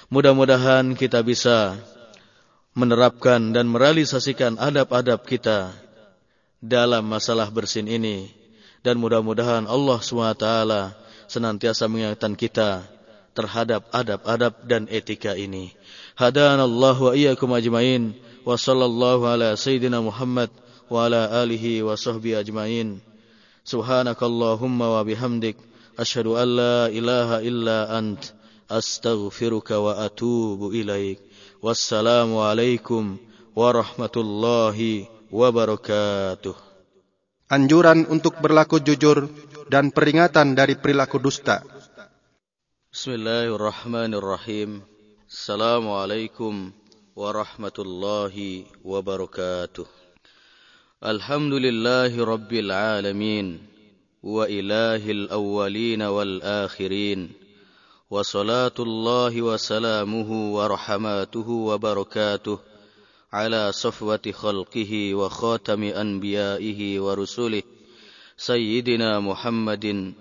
[0.10, 1.78] Mudah-mudahan kita bisa
[2.74, 5.74] menerapkan dan merealisasikan adab-adab kita
[6.60, 8.30] dalam masalah bersin ini
[8.84, 10.48] dan mudah-mudahan Allah SWT
[11.30, 12.84] senantiasa mengingatkan kita
[13.38, 15.72] terhadap adab-adab dan etika ini.
[16.18, 20.50] Hadan Allah wa iyyakum ajmain wa sallallahu ala sayyidina Muhammad
[20.90, 23.00] wa ala alihi wa sahbihi ajmain.
[23.64, 25.56] Subhanakallahumma wa bihamdik
[25.96, 28.34] asyhadu an la ilaha illa ant
[28.66, 31.22] astaghfiruka wa atubu ilaik.
[31.62, 33.22] Wassalamu alaikum
[33.54, 36.70] warahmatullahi wabarakatuh
[37.50, 39.26] anjuran untuk berlaku jujur
[39.69, 41.63] dan peringatan dari perilaku dusta.
[42.95, 44.85] Bismillahirrahmanirrahim.
[45.27, 46.71] Assalamualaikum
[47.19, 49.87] warahmatullahi wabarakatuh.
[51.03, 53.59] Alhamdulillahi rabbil alamin
[54.23, 57.35] wa ilahil awwalin wal akhirin.
[58.09, 62.75] Wa salatullahi wa salamuhu wa rahmatuhu wa barakatuh
[63.35, 67.63] على صفوة خلقه وخاتم أنبيائه ورسله
[68.40, 70.14] سيدنا محمد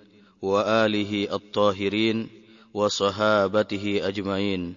[0.42, 2.28] وآله الطاهرين
[2.74, 4.74] وصحابته أجمعين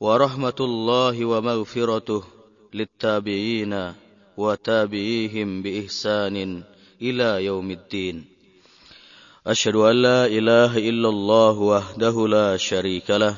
[0.00, 2.22] ورحمة الله ومغفرته
[2.74, 3.92] للتابعين
[4.36, 6.62] وتابعيهم بإحسان
[7.02, 8.24] إلى يوم الدين
[9.46, 13.36] أشهد أن لا إله إلا الله وحده لا شريك له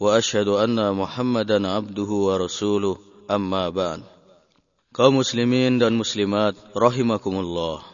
[0.00, 2.96] وأشهد أن محمدا عبده ورسوله
[3.30, 4.02] Amma ba'd.
[4.90, 7.89] Kaum muslimin dan muslimat rahimakumullah.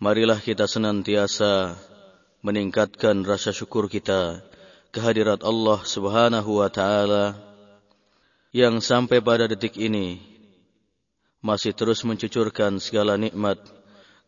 [0.00, 1.76] Marilah kita senantiasa
[2.40, 4.40] meningkatkan rasa syukur kita
[4.96, 7.36] kehadirat Allah Subhanahu wa taala
[8.48, 10.24] yang sampai pada detik ini
[11.44, 13.60] masih terus mencucurkan segala nikmat,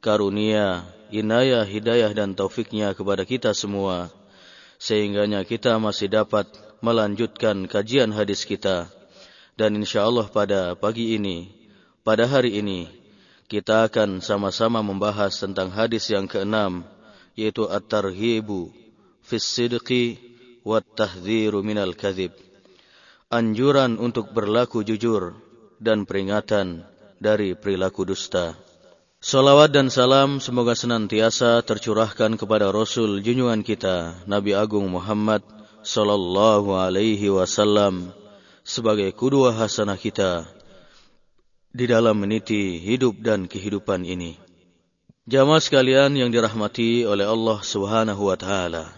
[0.04, 4.12] karunia, inayah, hidayah dan taufiknya kepada kita semua
[4.76, 8.90] sehingganya kita masih dapat melanjutkan kajian hadis kita.
[9.54, 11.48] Dan insya Allah pada pagi ini,
[12.02, 13.01] pada hari ini,
[13.52, 16.88] kita akan sama-sama membahas tentang hadis yang keenam,
[17.36, 18.72] yaitu At-Tarhibu
[19.20, 20.16] Fis Sidqi
[20.64, 22.32] Wat Tahdhiru Minal Kadhib.
[23.28, 25.36] Anjuran untuk berlaku jujur
[25.76, 26.88] dan peringatan
[27.20, 28.56] dari perilaku dusta.
[29.20, 35.44] Salawat dan salam semoga senantiasa tercurahkan kepada Rasul junjungan kita, Nabi Agung Muhammad
[35.84, 38.16] sallallahu alaihi wasallam
[38.64, 40.48] sebagai kedua hasanah kita
[41.72, 44.36] di dalam meniti hidup dan kehidupan ini.
[45.24, 48.92] Jamaah sekalian yang dirahmati oleh Allah Subhanahu wa taala.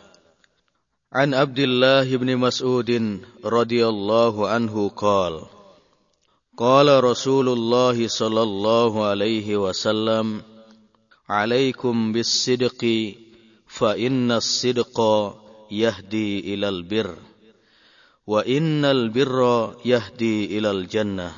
[1.15, 2.91] An Abdullah bin Mas'ud
[3.47, 5.47] radhiyallahu anhu qala
[6.55, 10.43] Qala Rasulullah sallallahu alaihi wasallam
[11.27, 13.19] Alaikum bis-sidqi
[13.67, 15.35] fa inna as-sidqa
[15.67, 17.11] yahdi ilal bir
[18.27, 21.35] wa innal birra yahdi ilal jannah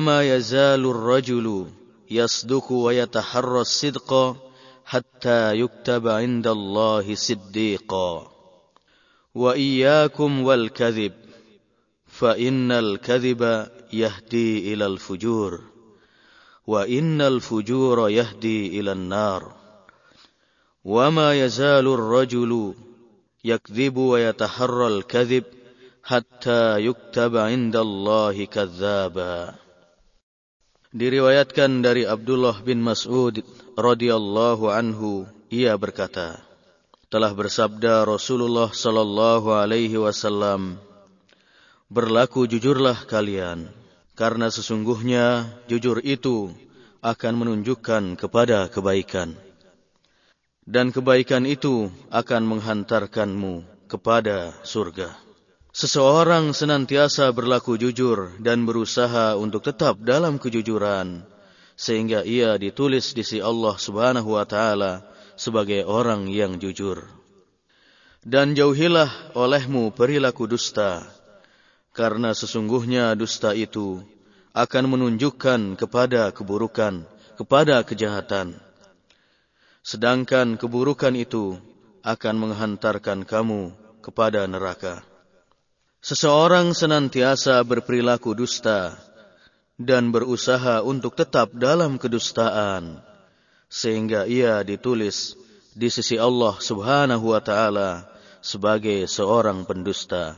[0.00, 1.66] ma yazalu ar-rajulu
[2.10, 4.36] يصدق ويتحرى الصدق
[4.84, 8.30] حتى يكتب عند الله صديقا.
[9.34, 11.12] وإياكم والكذب
[12.06, 15.60] فإن الكذب يهدي إلى الفجور
[16.66, 19.52] وإن الفجور يهدي إلى النار.
[20.84, 22.74] وما يزال الرجل
[23.44, 25.44] يكذب ويتحرى الكذب
[26.04, 29.63] حتى يكتب عند الله كذابا.
[30.94, 33.42] Diriwayatkan dari Abdullah bin Mas'ud
[33.74, 36.38] radhiyallahu anhu ia berkata
[37.10, 40.78] telah bersabda Rasulullah sallallahu alaihi wasallam
[41.90, 43.74] Berlaku jujurlah kalian
[44.14, 46.54] karena sesungguhnya jujur itu
[47.02, 49.34] akan menunjukkan kepada kebaikan.
[50.62, 55.23] Dan kebaikan itu akan menghantarkanmu kepada surga
[55.74, 61.26] Seseorang senantiasa berlaku jujur dan berusaha untuk tetap dalam kejujuran
[61.74, 65.02] sehingga ia ditulis di sisi Allah Subhanahu wa taala
[65.34, 67.10] sebagai orang yang jujur.
[68.22, 71.10] Dan jauhilah olehmu perilaku dusta
[71.90, 73.98] karena sesungguhnya dusta itu
[74.54, 77.02] akan menunjukkan kepada keburukan,
[77.34, 78.62] kepada kejahatan.
[79.82, 81.58] Sedangkan keburukan itu
[82.06, 85.13] akan menghantarkan kamu kepada neraka.
[86.04, 88.92] Seseorang senantiasa berperilaku dusta
[89.80, 93.00] dan berusaha untuk tetap dalam kedustaan
[93.72, 95.32] sehingga ia ditulis
[95.72, 98.04] di sisi Allah Subhanahu wa taala
[98.44, 100.36] sebagai seorang pendusta.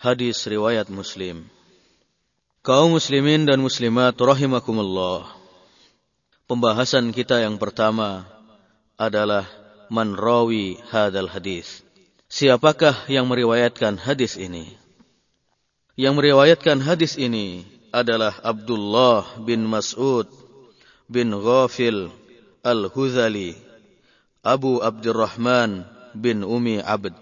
[0.00, 1.44] Hadis riwayat Muslim.
[2.64, 5.28] Kaum muslimin dan muslimat rahimakumullah.
[6.48, 8.24] Pembahasan kita yang pertama
[8.96, 9.44] adalah
[9.92, 11.84] man rawi hadal hadis.
[12.30, 14.70] Siapakah yang meriwayatkan hadis ini?
[15.98, 20.30] Yang meriwayatkan hadis ini adalah Abdullah bin Mas'ud
[21.10, 22.06] bin Ghafil
[22.62, 23.58] Al-Huzali
[24.46, 25.82] Abu Abdurrahman
[26.14, 27.18] bin Umi Abd.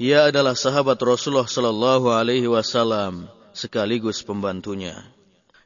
[0.00, 5.04] Ia adalah sahabat Rasulullah sallallahu alaihi wasallam sekaligus pembantunya.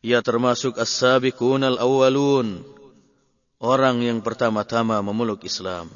[0.03, 2.67] Ia termasuk as-sabiqun al-awwalun,
[3.63, 5.95] orang yang pertama-tama memeluk Islam.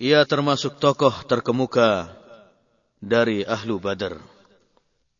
[0.00, 2.08] Ia termasuk tokoh terkemuka
[3.02, 4.16] dari Ahlu Badar.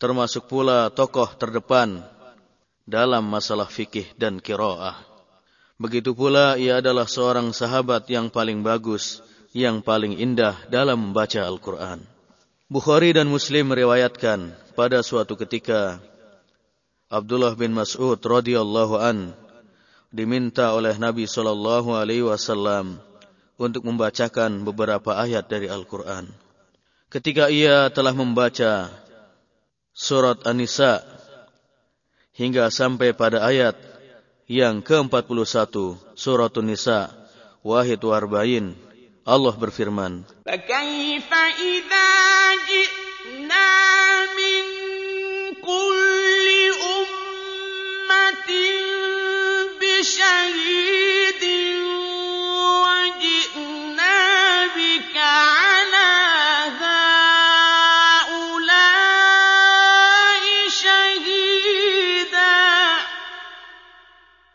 [0.00, 2.00] Termasuk pula tokoh terdepan
[2.88, 4.96] dalam masalah fikih dan kiroah.
[5.82, 9.18] Begitu pula ia adalah seorang sahabat yang paling bagus,
[9.50, 12.02] yang paling indah dalam membaca Al-Quran.
[12.72, 16.00] Bukhari dan Muslim meriwayatkan pada suatu ketika
[17.12, 19.37] Abdullah bin Mas'ud radhiyallahu an
[20.08, 22.96] diminta oleh Nabi sallallahu alaihi wasallam
[23.60, 26.28] untuk membacakan beberapa ayat dari Al-Quran.
[27.12, 28.88] Ketika ia telah membaca
[29.92, 31.04] surat An-Nisa
[32.32, 33.76] hingga sampai pada ayat
[34.48, 35.68] yang ke-41
[36.16, 37.12] surat An-Nisa
[37.60, 38.72] wahid warbain
[39.22, 40.24] Allah berfirman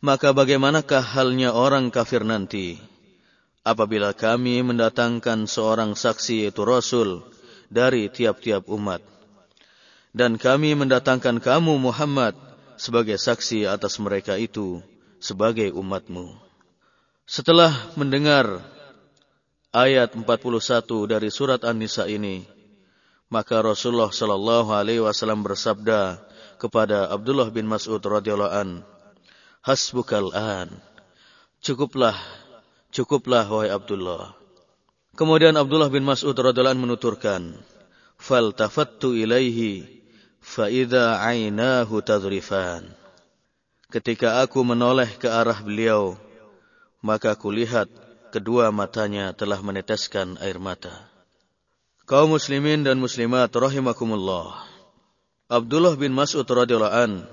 [0.08, 2.80] Maka bagaimanakah halnya orang kafir nanti?
[3.68, 7.28] Apabila kami mendatangkan seorang saksi yaitu Rasul
[7.68, 9.04] dari tiap-tiap umat.
[10.16, 12.40] Dan kami mendatangkan kamu Muhammad
[12.80, 14.80] sebagai saksi atas mereka itu
[15.20, 16.40] sebagai umatmu.
[17.28, 18.64] Setelah mendengar
[19.76, 20.24] ayat 41
[21.12, 22.48] dari surat An-Nisa ini,
[23.28, 26.24] maka Rasulullah Shallallahu alaihi wasallam bersabda
[26.56, 28.88] kepada Abdullah bin Mas'ud radhiyallahu an,
[29.68, 30.72] Hasbukal an.
[31.60, 32.16] Cukuplah,
[32.88, 34.32] cukuplah wahai Abdullah.
[35.20, 37.52] Kemudian Abdullah bin Mas'ud radhiyallahu menuturkan,
[38.16, 39.84] "Fal tafattu ilaihi
[40.40, 42.88] fa idza ainahu tadrifan."
[43.92, 46.16] Ketika aku menoleh ke arah beliau,
[47.04, 47.92] maka kulihat
[48.32, 50.96] kedua matanya telah meneteskan air mata.
[52.08, 54.64] Kaum muslimin dan muslimat rahimakumullah.
[55.52, 57.28] Abdullah bin Mas'ud radhiyallahu an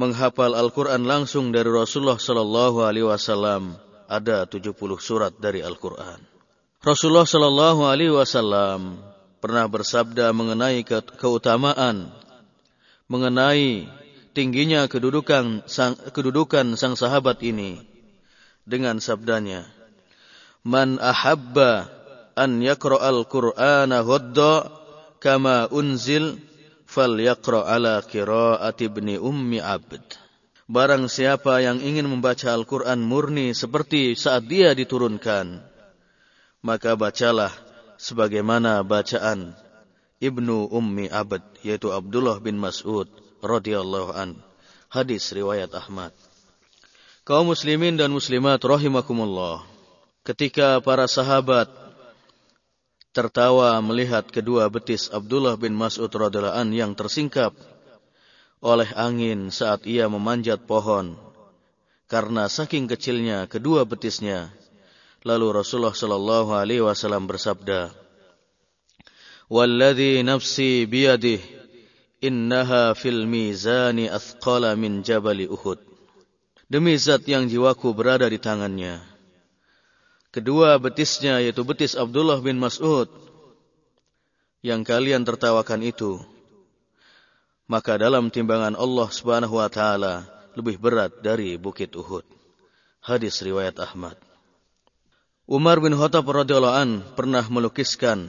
[0.00, 3.76] menghafal Al-Quran langsung dari Rasulullah Sallallahu Alaihi Wasallam
[4.08, 6.16] ada 70 surat dari Al-Quran.
[6.80, 8.96] Rasulullah Sallallahu Alaihi Wasallam
[9.44, 10.80] pernah bersabda mengenai
[11.20, 12.08] keutamaan,
[13.12, 13.92] mengenai
[14.32, 17.84] tingginya kedudukan sang, kedudukan sang sahabat ini
[18.64, 19.68] dengan sabdanya,
[20.64, 21.92] "Man ahabba
[22.40, 24.72] an yaqra'al Qur'ana ghadda
[25.20, 26.40] kama unzil
[26.90, 30.02] falyaqra' ala qira'ati ibni ummi abd."
[30.70, 35.58] Barang siapa yang ingin membaca Al-Quran murni seperti saat dia diturunkan,
[36.62, 37.50] maka bacalah
[37.98, 39.50] sebagaimana bacaan
[40.22, 43.10] Ibnu Ummi Abd yaitu Abdullah bin Mas'ud
[43.42, 44.38] radhiyallahu an.
[44.86, 46.14] Hadis riwayat Ahmad.
[47.26, 49.66] Kaum muslimin dan muslimat rahimakumullah.
[50.22, 51.66] Ketika para sahabat
[53.10, 57.54] tertawa melihat kedua betis Abdullah bin Mas'ud radhiyallahu an yang tersingkap
[58.62, 61.18] oleh angin saat ia memanjat pohon
[62.06, 64.52] karena saking kecilnya kedua betisnya
[65.20, 67.92] Lalu Rasulullah sallallahu alaihi wasallam bersabda,
[69.52, 75.76] "Walladzi nafsi biyadihi innaha fil mizani athqala min jabali Uhud."
[76.72, 79.09] Demi zat yang jiwaku berada di tangannya.
[80.30, 83.10] Kedua betisnya yaitu betis Abdullah bin Mas'ud
[84.62, 86.22] yang kalian tertawakan itu
[87.70, 90.26] maka dalam timbangan Allah Subhanahu wa taala
[90.58, 92.26] lebih berat dari bukit Uhud.
[92.98, 94.18] Hadis riwayat Ahmad.
[95.46, 98.26] Umar bin Khattab radhiyallahu an pernah melukiskan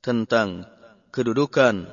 [0.00, 0.64] tentang
[1.12, 1.88] kedudukan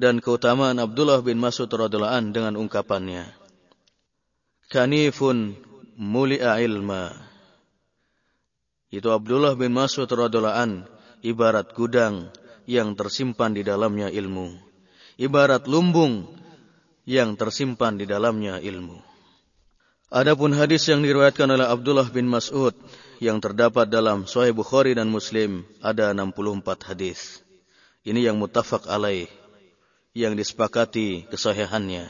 [0.00, 3.28] dan keutamaan Abdullah bin Mas'ud radhiyallahu an dengan ungkapannya.
[4.72, 5.52] Kanifun
[6.00, 7.12] muli'a ilma.
[8.94, 10.86] Itu Abdullah bin Mas'ud radhiyallahu an
[11.26, 12.30] ibarat gudang
[12.70, 14.54] yang tersimpan di dalamnya ilmu.
[15.18, 16.30] Ibarat lumbung
[17.02, 19.02] yang tersimpan di dalamnya ilmu.
[20.14, 22.70] Adapun hadis yang diriwayatkan oleh Abdullah bin Mas'ud
[23.18, 27.42] yang terdapat dalam Sahih Bukhari dan Muslim ada 64 hadis.
[28.06, 29.26] Ini yang mutafak alaih,
[30.14, 32.06] yang disepakati kesahihannya.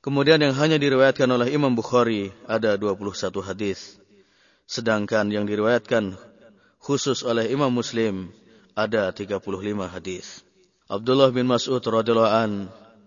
[0.00, 4.00] Kemudian yang hanya diriwayatkan oleh Imam Bukhari ada 21 hadis.
[4.68, 6.14] Sedangkan yang diriwayatkan
[6.78, 8.28] khusus oleh Imam Muslim
[8.76, 9.40] ada 35
[9.88, 10.44] hadis.
[10.86, 12.52] Abdullah bin Mas'ud radhiyallahu an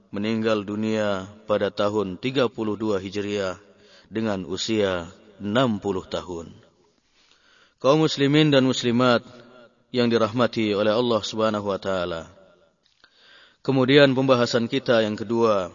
[0.10, 2.52] meninggal dunia pada tahun 32
[3.00, 3.56] Hijriah
[4.10, 5.08] dengan usia
[5.40, 5.46] 60
[6.10, 6.52] tahun
[7.82, 9.26] kaum muslimin dan muslimat
[9.90, 12.30] yang dirahmati oleh Allah Subhanahu wa taala.
[13.66, 15.74] Kemudian pembahasan kita yang kedua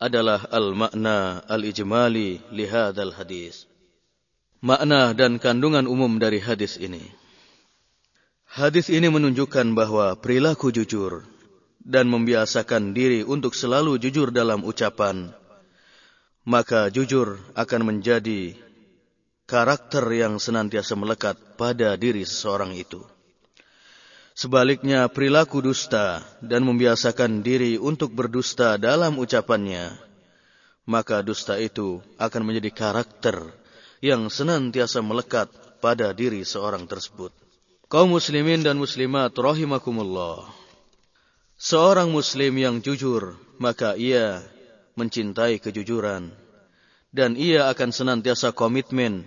[0.00, 3.68] adalah al-makna al-ijmali li hadis.
[4.64, 7.04] Makna dan kandungan umum dari hadis ini.
[8.48, 11.20] Hadis ini menunjukkan bahwa perilaku jujur
[11.84, 15.36] dan membiasakan diri untuk selalu jujur dalam ucapan,
[16.48, 18.56] maka jujur akan menjadi
[19.44, 23.04] karakter yang senantiasa melekat pada diri seseorang itu.
[24.32, 29.92] Sebaliknya, perilaku dusta dan membiasakan diri untuk berdusta dalam ucapannya,
[30.88, 33.60] maka dusta itu akan menjadi karakter
[34.04, 35.48] yang senantiasa melekat
[35.80, 37.32] pada diri seorang tersebut.
[37.88, 40.44] Kaum muslimin dan muslimat rahimakumullah.
[41.56, 44.44] Seorang muslim yang jujur, maka ia
[45.00, 46.36] mencintai kejujuran
[47.16, 49.24] dan ia akan senantiasa komitmen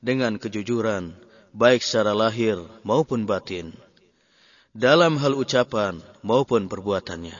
[0.00, 1.12] dengan kejujuran,
[1.52, 3.76] baik secara lahir maupun batin,
[4.72, 7.36] dalam hal ucapan maupun perbuatannya.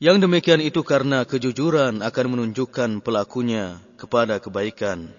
[0.00, 5.10] Yang demikian itu karena kejujuran akan menunjukkan pelakunya kepada kebaikan,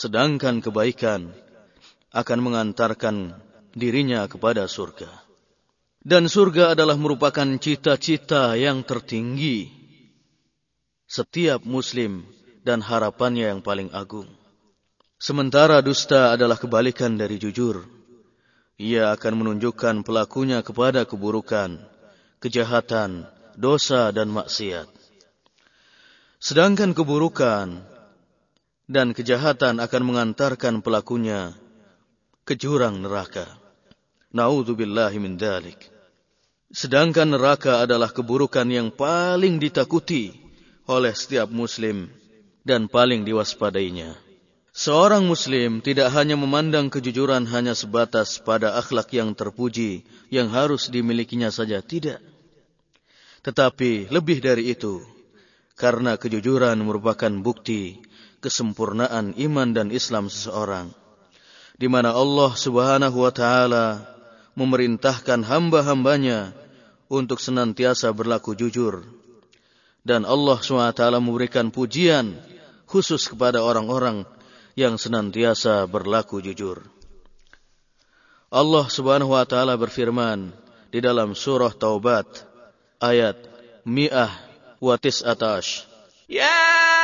[0.00, 1.28] sedangkan kebaikan
[2.16, 3.36] akan mengantarkan
[3.76, 5.12] dirinya kepada surga.
[6.00, 9.68] Dan surga adalah merupakan cita-cita yang tertinggi
[11.04, 12.24] setiap muslim
[12.64, 14.24] dan harapannya yang paling agung.
[15.20, 17.84] Sementara dusta adalah kebalikan dari jujur.
[18.80, 21.76] Ia akan menunjukkan pelakunya kepada keburukan,
[22.40, 23.28] kejahatan,
[23.60, 24.88] dosa, dan maksiat.
[26.40, 27.89] Sedangkan keburukan
[28.90, 31.54] dan kejahatan akan mengantarkan pelakunya
[32.42, 33.46] ke jurang neraka.
[34.34, 35.78] Naudzubillahi min dalik.
[36.74, 40.34] Sedangkan neraka adalah keburukan yang paling ditakuti
[40.90, 42.10] oleh setiap muslim
[42.66, 44.18] dan paling diwaspadainya.
[44.70, 51.50] Seorang muslim tidak hanya memandang kejujuran hanya sebatas pada akhlak yang terpuji yang harus dimilikinya
[51.50, 52.22] saja, tidak.
[53.42, 55.02] Tetapi lebih dari itu,
[55.74, 57.98] karena kejujuran merupakan bukti
[58.40, 60.90] kesempurnaan iman dan Islam seseorang,
[61.76, 64.04] di mana Allah Subhanahu wa taala
[64.56, 66.52] memerintahkan hamba-hambanya
[67.10, 69.02] untuk senantiasa berlaku jujur
[70.00, 72.40] Dan Allah SWT memberikan pujian
[72.88, 74.24] khusus kepada orang-orang
[74.72, 76.80] yang senantiasa berlaku jujur.
[78.48, 80.56] Allah Subhanahu wa taala berfirman
[80.88, 82.26] di dalam surah Taubat
[82.98, 83.36] ayat
[83.84, 84.32] mi'ah
[84.80, 85.84] wa tis'atash.
[86.26, 86.99] Ya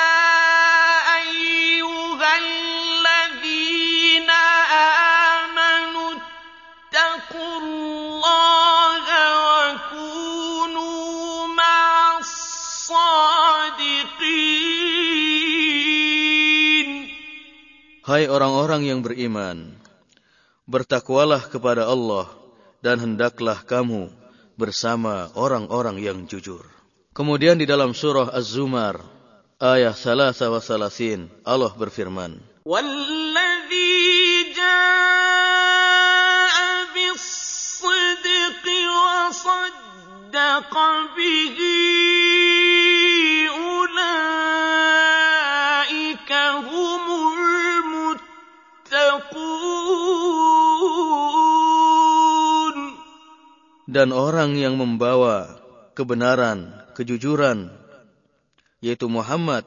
[18.16, 19.76] Hai orang-orang yang beriman,
[20.64, 22.24] bertakwalah kepada Allah
[22.80, 24.08] dan hendaklah kamu
[24.56, 26.64] bersama orang-orang yang jujur.
[27.12, 29.04] Kemudian di dalam surah Az-Zumar
[29.60, 33.84] ayat 33 Allah berfirman, "Wallazi
[34.56, 35.76] jaa'a
[53.96, 55.56] dan orang yang membawa
[55.96, 57.72] kebenaran, kejujuran,
[58.84, 59.64] yaitu Muhammad,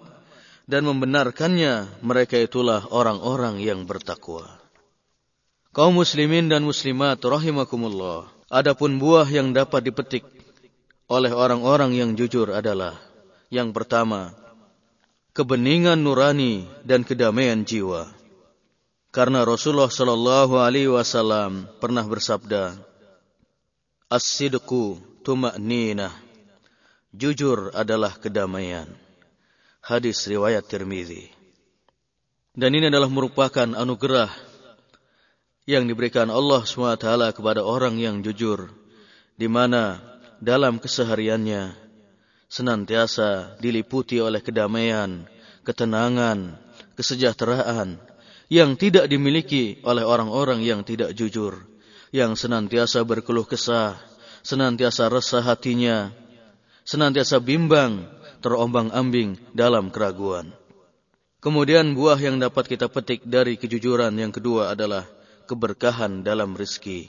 [0.69, 4.45] dan membenarkannya, mereka itulah orang-orang yang bertakwa.
[5.73, 8.29] Kaum muslimin dan muslimat rahimakumullah.
[8.53, 10.21] Adapun buah yang dapat dipetik
[11.09, 13.01] oleh orang-orang yang jujur adalah
[13.49, 14.37] yang pertama,
[15.33, 18.13] kebeningan nurani dan kedamaian jiwa.
[19.09, 22.77] Karena Rasulullah Shallallahu Alaihi Wasallam pernah bersabda,
[24.09, 26.09] As-sidqu tuma'ninah.
[27.13, 28.89] Jujur adalah kedamaian.
[29.85, 31.29] Hadis riwayat Tirmizi.
[32.57, 34.33] Dan ini adalah merupakan anugerah
[35.69, 38.73] yang diberikan Allah SWT kepada orang yang jujur,
[39.37, 40.01] di mana
[40.41, 41.77] dalam kesehariannya
[42.49, 45.29] senantiasa diliputi oleh kedamaian,
[45.61, 46.57] ketenangan,
[46.97, 48.01] kesejahteraan
[48.49, 51.69] yang tidak dimiliki oleh orang-orang yang tidak jujur
[52.09, 53.97] yang senantiasa berkeluh kesah,
[54.41, 56.09] senantiasa resah hatinya,
[56.81, 58.09] senantiasa bimbang,
[58.41, 60.49] terombang-ambing dalam keraguan.
[61.39, 65.07] Kemudian buah yang dapat kita petik dari kejujuran yang kedua adalah
[65.47, 67.07] keberkahan dalam rizki,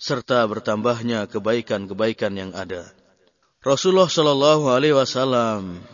[0.00, 2.90] serta bertambahnya kebaikan-kebaikan yang ada.
[3.60, 5.84] Rasulullah Shallallahu Alaihi Wasallam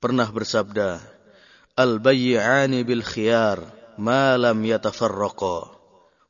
[0.00, 0.98] pernah bersabda,
[1.76, 3.68] "Al-bayyi'ani bil khiyar
[4.00, 5.79] ma lam yatafarraqa."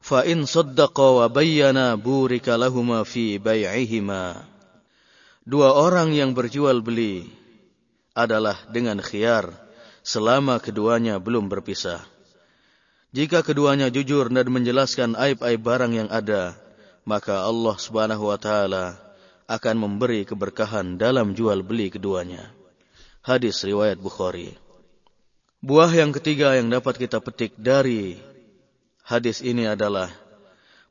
[0.03, 4.43] Saddaqa wa bayyana burika lahuma fi bai'ihima
[5.45, 7.29] dua orang yang berjual beli
[8.17, 9.51] adalah dengan khiyar
[10.01, 12.03] selama keduanya belum berpisah.
[13.11, 16.55] Jika keduanya jujur dan menjelaskan aib-aib barang yang ada
[17.03, 18.95] maka Allah Subhanahu wa taala
[19.51, 22.55] akan memberi keberkahan dalam jual beli keduanya.
[23.27, 24.55] Hadis riwayat Bukhari.
[25.61, 28.17] Buah yang ketiga yang dapat kita petik dari
[29.11, 30.07] hadis ini adalah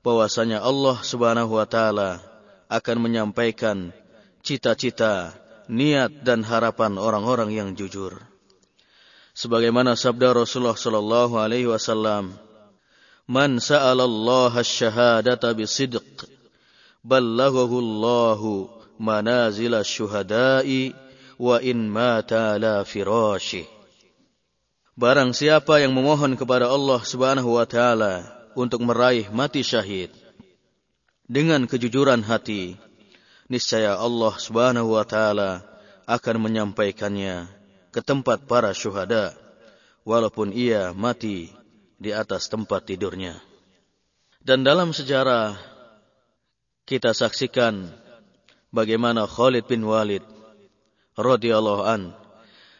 [0.03, 2.19] bahwasanya Allah Subhanahu wa taala
[2.67, 3.95] akan menyampaikan
[4.43, 5.31] cita-cita,
[5.71, 8.19] niat dan harapan orang-orang yang jujur.
[9.31, 12.35] Sebagaimana sabda Rasulullah sallallahu alaihi wasallam,
[13.23, 16.27] "Man sa'ala Allah asy-syahadata bisidq,
[17.07, 18.67] ballaghahu Allahu
[18.99, 20.91] manazil asy-syuhada'i
[21.39, 23.78] wa in mata la firasyih."
[24.99, 30.11] Barang siapa yang memohon kepada Allah Subhanahu wa taala untuk meraih mati syahid
[31.23, 32.75] dengan kejujuran hati,
[33.47, 35.63] niscaya Allah Subhanahu wa taala
[36.03, 37.47] akan menyampaikannya
[37.95, 39.39] ke tempat para syuhada
[40.03, 41.47] walaupun ia mati
[41.95, 43.39] di atas tempat tidurnya.
[44.43, 45.55] Dan dalam sejarah
[46.83, 47.87] kita saksikan
[48.67, 50.27] bagaimana Khalid bin Walid
[51.15, 52.18] radhiyallahu an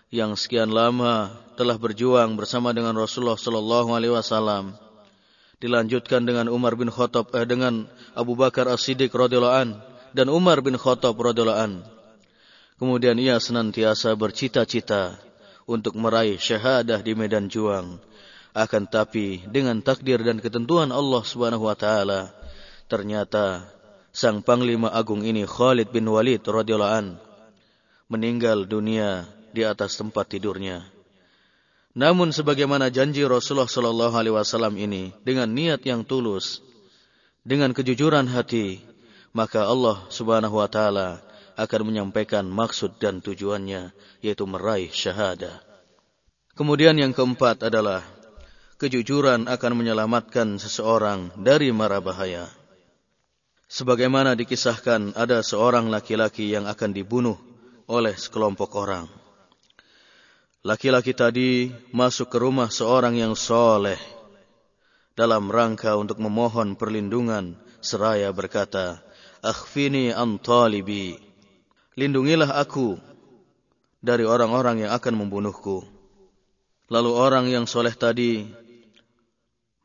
[0.10, 4.74] yang sekian lama telah berjuang bersama dengan Rasulullah sallallahu alaihi wasallam.
[5.62, 7.86] Dilanjutkan dengan Umar bin Khattab eh, dengan
[8.18, 9.70] Abu Bakar As-Siddiq radhiyallahu an
[10.18, 11.74] dan Umar bin Khattab radhiyallahu an.
[12.82, 15.20] Kemudian ia senantiasa bercita-cita
[15.70, 18.02] untuk meraih syahadah di medan juang.
[18.56, 22.34] Akan tapi dengan takdir dan ketentuan Allah Subhanahu wa taala,
[22.90, 23.68] ternyata
[24.10, 27.08] sang panglima agung ini Khalid bin Walid radhiyallahu an
[28.10, 30.86] meninggal dunia di atas tempat tidurnya.
[31.98, 36.62] Namun sebagaimana janji Rasulullah Shallallahu Alaihi Wasallam ini dengan niat yang tulus,
[37.42, 38.80] dengan kejujuran hati,
[39.34, 41.10] maka Allah Subhanahu Wa Taala
[41.60, 43.92] akan menyampaikan maksud dan tujuannya,
[44.24, 45.60] yaitu meraih syahadah.
[46.56, 48.06] Kemudian yang keempat adalah
[48.80, 52.48] kejujuran akan menyelamatkan seseorang dari mara bahaya.
[53.70, 57.38] Sebagaimana dikisahkan ada seorang laki-laki yang akan dibunuh
[57.92, 59.06] oleh sekelompok orang.
[60.60, 63.96] Laki-laki tadi masuk ke rumah seorang yang soleh
[65.16, 69.00] dalam rangka untuk memohon perlindungan seraya berkata,
[69.40, 71.16] Akhfini an talibi.
[71.96, 73.00] Lindungilah aku
[74.04, 75.88] dari orang-orang yang akan membunuhku.
[76.92, 78.44] Lalu orang yang soleh tadi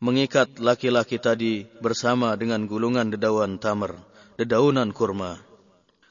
[0.03, 3.95] mengikat laki-laki tadi bersama dengan gulungan dedaun tamar,
[4.35, 5.39] dedaunan kurma.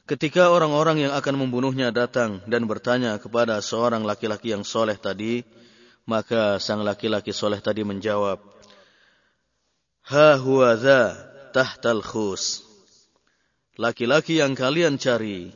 [0.04, 5.40] Ketika orang-orang yang akan membunuhnya datang dan bertanya kepada seorang laki-laki yang soleh tadi,
[6.04, 8.36] maka sang laki-laki soleh tadi menjawab,
[10.12, 11.16] Ha huwa dha
[11.56, 12.60] tahtal khus.
[13.80, 15.48] Laki-laki yang kalian cari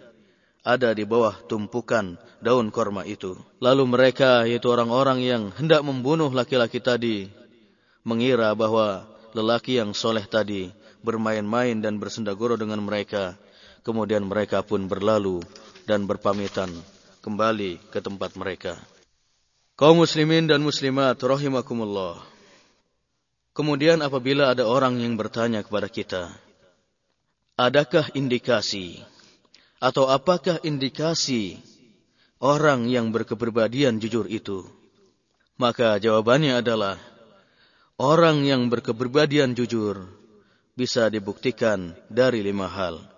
[0.65, 3.37] ada di bawah tumpukan daun korma itu.
[3.61, 7.29] Lalu mereka, yaitu orang-orang yang hendak membunuh laki-laki tadi,
[8.01, 9.05] mengira bahwa
[9.37, 10.73] lelaki yang soleh tadi
[11.05, 13.37] bermain-main dan bersendagoro dengan mereka
[13.89, 15.41] Kemudian mereka pun berlalu
[15.89, 16.69] dan berpamitan
[17.25, 18.77] kembali ke tempat mereka.
[19.81, 22.21] Kaum muslimin dan muslimat rahimakumullah.
[23.57, 26.29] Kemudian apabila ada orang yang bertanya kepada kita,
[27.57, 29.01] adakah indikasi
[29.81, 31.57] atau apakah indikasi
[32.45, 34.69] orang yang berkepribadian jujur itu?
[35.57, 37.01] Maka jawabannya adalah
[37.97, 40.13] orang yang berkepribadian jujur
[40.77, 43.17] bisa dibuktikan dari lima hal.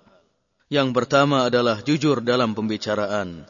[0.70, 3.42] Yang pertama adalah jujur dalam pembicaraan.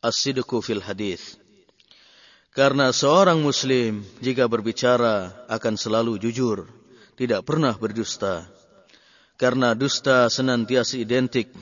[0.00, 1.36] As-sidqu fil hadis.
[2.56, 6.64] Karena seorang muslim jika berbicara akan selalu jujur,
[7.20, 8.48] tidak pernah berdusta.
[9.36, 11.52] Karena dusta senantiasa identik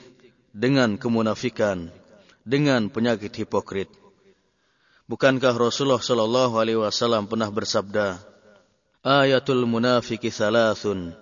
[0.55, 1.91] dengan kemunafikan,
[2.47, 3.91] dengan penyakit hipokrit.
[5.11, 8.22] Bukankah Rasulullah sallallahu alaihi wasallam pernah bersabda,
[9.03, 11.18] "Ayatul munafiki thalathun,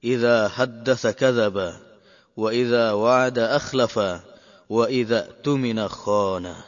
[0.00, 1.93] idza haddatsa kadzaba."
[2.34, 4.22] Wa idza wa'ada akhlafa
[4.66, 6.58] wa idza tumina khana.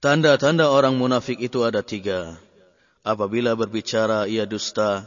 [0.00, 2.40] Tanda-tanda orang munafik itu ada tiga.
[3.04, 5.04] Apabila berbicara ia dusta,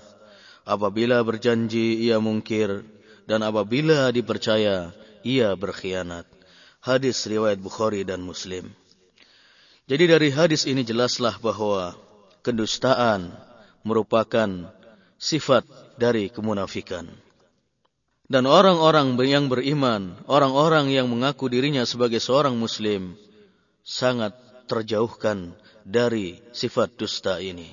[0.66, 2.86] apabila berjanji ia mungkir,
[3.26, 4.94] dan apabila dipercaya
[5.26, 6.30] ia berkhianat.
[6.84, 8.70] Hadis riwayat Bukhari dan Muslim.
[9.88, 11.96] Jadi dari hadis ini jelaslah bahwa
[12.44, 13.32] kedustaan
[13.88, 14.68] merupakan
[15.16, 15.64] sifat
[15.96, 17.23] dari kemunafikan.
[18.24, 23.20] Dan orang-orang yang beriman, orang-orang yang mengaku dirinya sebagai seorang muslim,
[23.84, 24.32] sangat
[24.72, 25.52] terjauhkan
[25.84, 27.68] dari sifat dusta ini.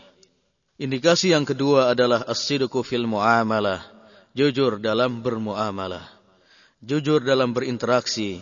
[0.80, 3.84] Indikasi yang kedua adalah as-sidqu fil muamalah,
[4.34, 6.08] jujur dalam bermuamalah,
[6.82, 8.40] jujur dalam berinteraksi,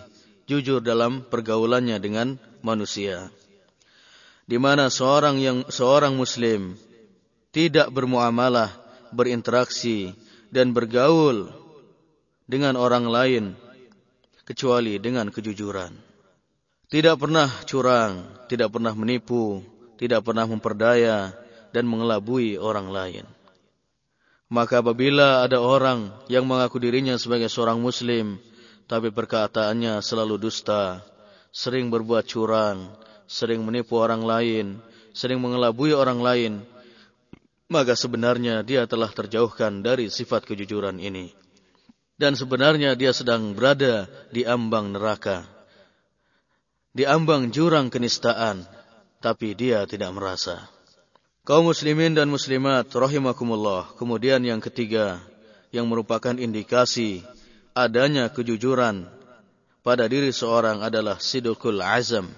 [0.48, 3.28] jujur dalam pergaulannya dengan manusia.
[4.48, 6.78] Di mana seorang yang seorang muslim
[7.52, 8.72] tidak bermuamalah,
[9.12, 10.14] berinteraksi
[10.48, 11.52] dan bergaul
[12.48, 13.44] dengan orang lain
[14.48, 15.92] kecuali dengan kejujuran.
[16.88, 19.60] Tidak pernah curang, tidak pernah menipu,
[20.00, 21.36] tidak pernah memperdaya
[21.68, 23.28] dan mengelabui orang lain.
[24.48, 28.40] Maka apabila ada orang yang mengaku dirinya sebagai seorang muslim,
[28.88, 31.04] tapi perkataannya selalu dusta,
[31.52, 32.88] sering berbuat curang,
[33.28, 34.80] sering menipu orang lain,
[35.12, 36.52] sering mengelabui orang lain,
[37.68, 41.47] maka sebenarnya dia telah terjauhkan dari sifat kejujuran ini
[42.18, 45.46] dan sebenarnya dia sedang berada di ambang neraka.
[46.90, 48.66] Di ambang jurang kenistaan,
[49.22, 50.66] tapi dia tidak merasa.
[51.46, 53.94] Kaum muslimin dan muslimat rahimakumullah.
[53.96, 55.22] Kemudian yang ketiga
[55.70, 57.22] yang merupakan indikasi
[57.72, 59.06] adanya kejujuran
[59.86, 62.28] pada diri seorang adalah sidukul azam.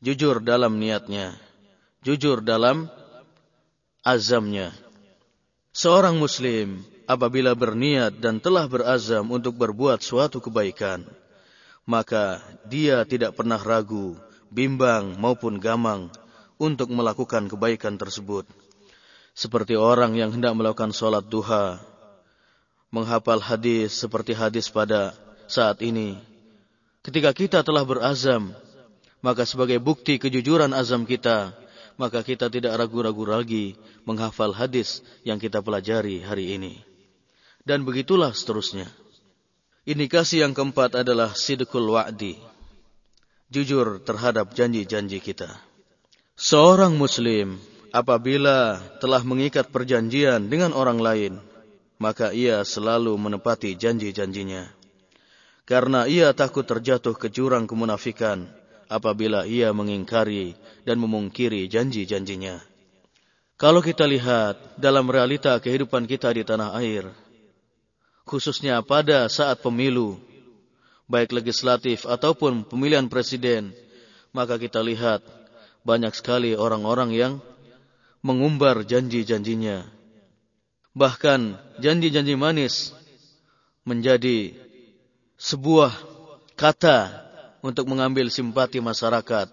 [0.00, 1.36] Jujur dalam niatnya,
[2.00, 2.88] jujur dalam
[4.00, 4.72] azamnya.
[5.76, 6.80] Seorang muslim
[7.10, 11.02] apabila berniat dan telah berazam untuk berbuat suatu kebaikan,
[11.82, 12.38] maka
[12.70, 14.14] dia tidak pernah ragu,
[14.54, 16.06] bimbang maupun gamang
[16.54, 18.46] untuk melakukan kebaikan tersebut.
[19.34, 21.82] Seperti orang yang hendak melakukan sholat duha,
[22.94, 25.14] menghafal hadis seperti hadis pada
[25.50, 26.14] saat ini.
[27.02, 28.54] Ketika kita telah berazam,
[29.18, 31.56] maka sebagai bukti kejujuran azam kita,
[31.98, 33.74] maka kita tidak ragu-ragu lagi
[34.06, 36.89] menghafal hadis yang kita pelajari hari ini.
[37.70, 38.90] Dan begitulah seterusnya.
[39.86, 42.34] Indikasi yang keempat adalah sidqul wa'di.
[43.46, 45.54] Jujur terhadap janji-janji kita.
[46.34, 47.62] Seorang muslim
[47.94, 51.38] apabila telah mengikat perjanjian dengan orang lain,
[52.02, 54.66] maka ia selalu menepati janji-janjinya.
[55.62, 58.50] Karena ia takut terjatuh ke jurang kemunafikan
[58.90, 62.58] apabila ia mengingkari dan memungkiri janji-janjinya.
[63.54, 67.29] Kalau kita lihat dalam realita kehidupan kita di tanah air,
[68.24, 70.20] khususnya pada saat pemilu,
[71.10, 73.74] baik legislatif ataupun pemilihan presiden,
[74.30, 75.24] maka kita lihat
[75.82, 77.32] banyak sekali orang-orang yang
[78.22, 79.88] mengumbar janji-janjinya.
[80.94, 82.94] Bahkan janji-janji manis
[83.82, 84.54] menjadi
[85.40, 85.90] sebuah
[86.54, 87.26] kata
[87.64, 89.48] untuk mengambil simpati masyarakat,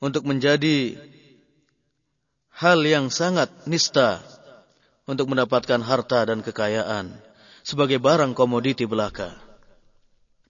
[0.00, 0.96] untuk menjadi
[2.54, 4.20] hal yang sangat nista
[5.08, 7.29] untuk mendapatkan harta dan kekayaan
[7.62, 9.36] sebagai barang komoditi belaka.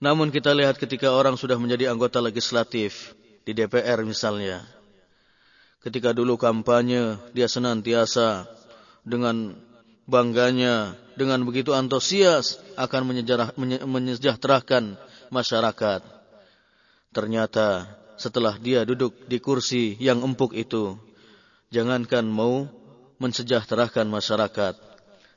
[0.00, 3.12] Namun kita lihat ketika orang sudah menjadi anggota legislatif
[3.44, 4.64] di DPR misalnya,
[5.84, 8.48] ketika dulu kampanye dia senantiasa
[9.04, 9.56] dengan
[10.08, 13.12] bangganya, dengan begitu antusias akan
[13.84, 14.96] menyejahterakan
[15.28, 16.00] masyarakat.
[17.11, 17.86] Ternyata
[18.16, 20.98] setelah dia duduk di kursi yang empuk itu,
[21.72, 22.68] jangankan mau
[23.20, 24.74] mensejahterakan masyarakat,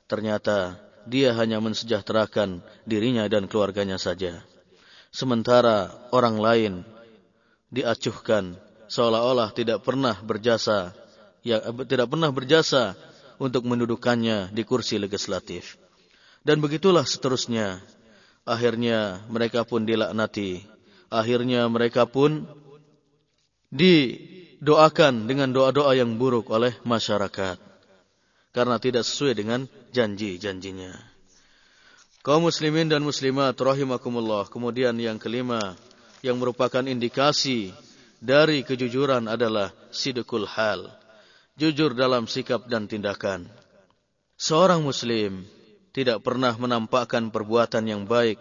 [0.07, 4.43] ternyata dia hanya mensejahterakan dirinya dan keluarganya saja.
[5.13, 6.73] Sementara orang lain
[7.69, 8.57] diacuhkan
[8.89, 10.93] seolah-olah tidak pernah berjasa,
[11.45, 12.97] ya tidak pernah berjasa
[13.41, 15.77] untuk mendudukannya di kursi legislatif.
[16.43, 17.79] Dan begitulah seterusnya.
[18.43, 20.67] Akhirnya mereka pun dilaknati.
[21.07, 22.43] Akhirnya mereka pun
[23.71, 27.72] didoakan dengan doa-doa yang buruk oleh masyarakat.
[28.53, 30.93] Karena tidak sesuai dengan janji-janjinya.
[32.23, 34.47] Kaum muslimin dan muslimat rahimakumullah.
[34.47, 35.75] Kemudian yang kelima
[36.23, 37.75] yang merupakan indikasi
[38.23, 40.87] dari kejujuran adalah sidqul hal.
[41.59, 43.51] Jujur dalam sikap dan tindakan.
[44.39, 45.43] Seorang muslim
[45.91, 48.39] tidak pernah menampakkan perbuatan yang baik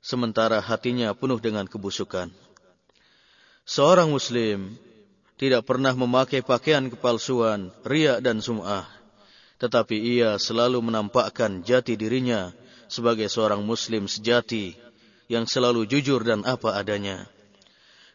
[0.00, 2.32] sementara hatinya penuh dengan kebusukan.
[3.68, 4.72] Seorang muslim
[5.36, 8.88] tidak pernah memakai pakaian kepalsuan, ria dan sum'ah,
[9.56, 12.52] tetapi ia selalu menampakkan jati dirinya
[12.86, 14.76] sebagai seorang muslim sejati
[15.26, 17.26] yang selalu jujur dan apa adanya.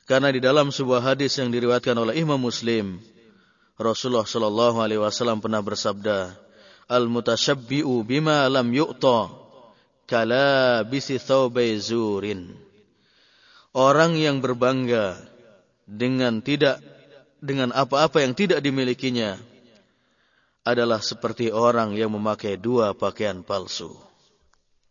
[0.05, 2.99] Karena di dalam sebuah hadis yang diriwayatkan oleh Imam Muslim,
[3.79, 6.35] Rasulullah Shallallahu alaihi wasallam pernah bersabda,
[6.91, 9.31] al-mutashabbi'u bima lam yu'ta
[10.05, 11.15] kala bisi
[11.79, 12.51] zurin.
[13.71, 15.15] Orang yang berbangga
[15.87, 16.83] dengan tidak
[17.39, 19.39] dengan apa-apa yang tidak dimilikinya
[20.61, 23.97] adalah seperti orang yang memakai dua pakaian palsu.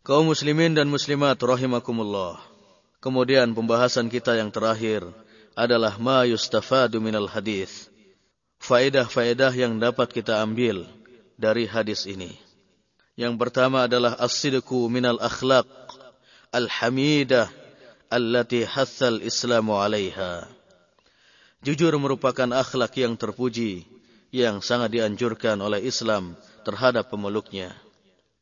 [0.02, 2.40] Kaum muslimin dan muslimat rahimakumullah.
[2.98, 5.06] Kemudian pembahasan kita yang terakhir
[5.54, 7.88] adalah ma yustafadu minal hadis.
[8.60, 10.84] Faedah-faedah yang dapat kita ambil
[11.40, 12.36] dari hadis ini.
[13.16, 15.68] Yang pertama adalah as-sidqu minal akhlaq
[16.52, 17.48] al-hamidah
[18.12, 20.44] allati hathal islamu alaiha.
[21.60, 23.84] Jujur merupakan akhlak yang terpuji
[24.30, 27.74] yang sangat dianjurkan oleh Islam terhadap pemeluknya.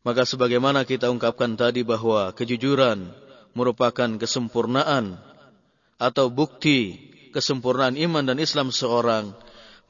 [0.04, 3.12] Maka sebagaimana kita ungkapkan tadi bahwa kejujuran
[3.52, 5.18] merupakan kesempurnaan
[5.98, 9.34] atau bukti kesempurnaan iman dan Islam seorang,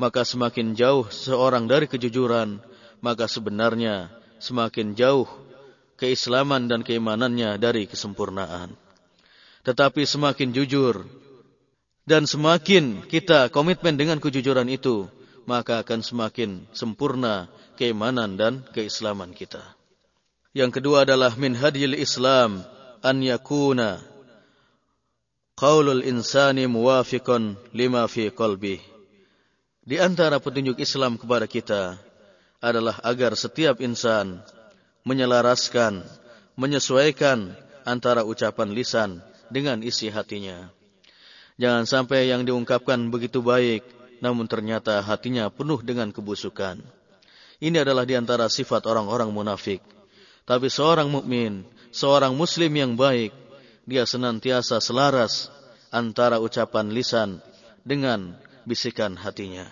[0.01, 2.59] maka semakin jauh seorang dari kejujuran,
[3.03, 4.11] maka sebenarnya
[4.43, 5.29] semakin jauh
[5.99, 8.73] keislaman dan keimanannya dari kesempurnaan.
[9.67, 11.05] Tetapi semakin jujur
[12.09, 15.11] dan semakin kita komitmen dengan kejujuran itu,
[15.49, 17.49] maka akan semakin sempurna
[17.81, 19.65] keimanan dan keislaman kita.
[20.53, 22.61] Yang kedua adalah min hadil Islam
[23.01, 24.05] an yakuna
[25.57, 28.77] qaulul insani muwafiqan lima fi qalbi.
[29.89, 31.97] Di antara petunjuk Islam kepada kita
[32.61, 34.45] adalah agar setiap insan
[35.09, 36.05] menyelaraskan,
[36.61, 37.57] menyesuaikan
[37.89, 40.69] antara ucapan lisan dengan isi hatinya.
[41.57, 46.83] Jangan sampai yang diungkapkan begitu baik, namun ternyata hatinya penuh dengan kebusukan.
[47.59, 49.83] Ini adalah di antara sifat orang-orang munafik.
[50.47, 53.35] Tapi seorang mukmin, seorang muslim yang baik,
[53.89, 55.51] dia senantiasa selaras
[55.91, 57.43] antara ucapan lisan
[57.83, 58.37] dengan
[58.69, 59.67] bisikan hatinya.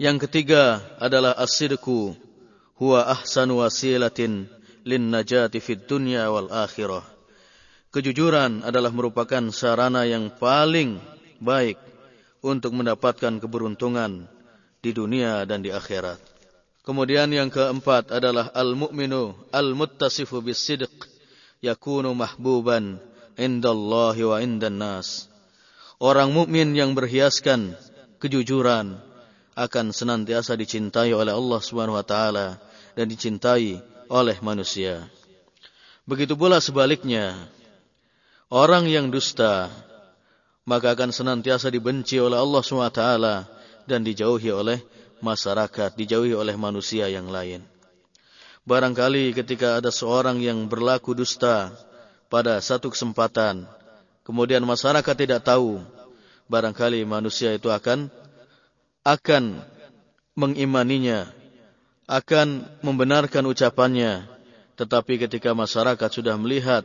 [0.00, 2.18] Yang ketiga adalah as-sidqu
[2.74, 4.50] huwa ahsanu wasilatin
[4.82, 7.06] lin najati fid dunya wal akhirah.
[7.94, 10.98] Kejujuran adalah merupakan sarana yang paling
[11.38, 11.78] baik
[12.44, 14.28] untuk mendapatkan keberuntungan
[14.84, 16.20] di dunia dan di akhirat.
[16.84, 20.92] Kemudian yang keempat adalah al-mu'minu al-muttasifu bis-sidq
[21.64, 23.00] yakunu mahbuban
[23.40, 25.32] indallahi wa indan nas.
[25.96, 27.72] Orang mukmin yang berhiaskan
[28.20, 29.00] kejujuran
[29.56, 32.60] akan senantiasa dicintai oleh Allah Subhanahu wa taala
[32.92, 33.80] dan dicintai
[34.12, 35.08] oleh manusia.
[36.04, 37.32] Begitu pula sebaliknya,
[38.52, 39.72] orang yang dusta
[40.64, 43.34] maka akan senantiasa dibenci oleh Allah taala
[43.84, 44.80] dan dijauhi oleh
[45.20, 47.64] masyarakat, dijauhi oleh manusia yang lain.
[48.64, 51.68] Barangkali ketika ada seorang yang berlaku dusta,
[52.32, 53.68] pada satu kesempatan,
[54.24, 55.84] kemudian masyarakat tidak tahu,
[56.48, 58.08] barangkali manusia itu akan
[59.04, 59.60] akan
[60.32, 61.28] mengimaninya,
[62.08, 64.24] akan membenarkan ucapannya,
[64.80, 66.82] tetapi ketika masyarakat sudah melihat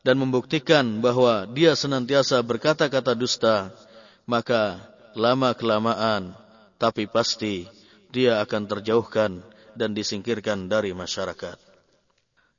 [0.00, 3.68] dan membuktikan bahwa dia senantiasa berkata-kata dusta,
[4.24, 4.80] maka
[5.12, 6.32] lama-kelamaan,
[6.80, 7.68] tapi pasti
[8.08, 9.44] dia akan terjauhkan
[9.76, 11.56] dan disingkirkan dari masyarakat.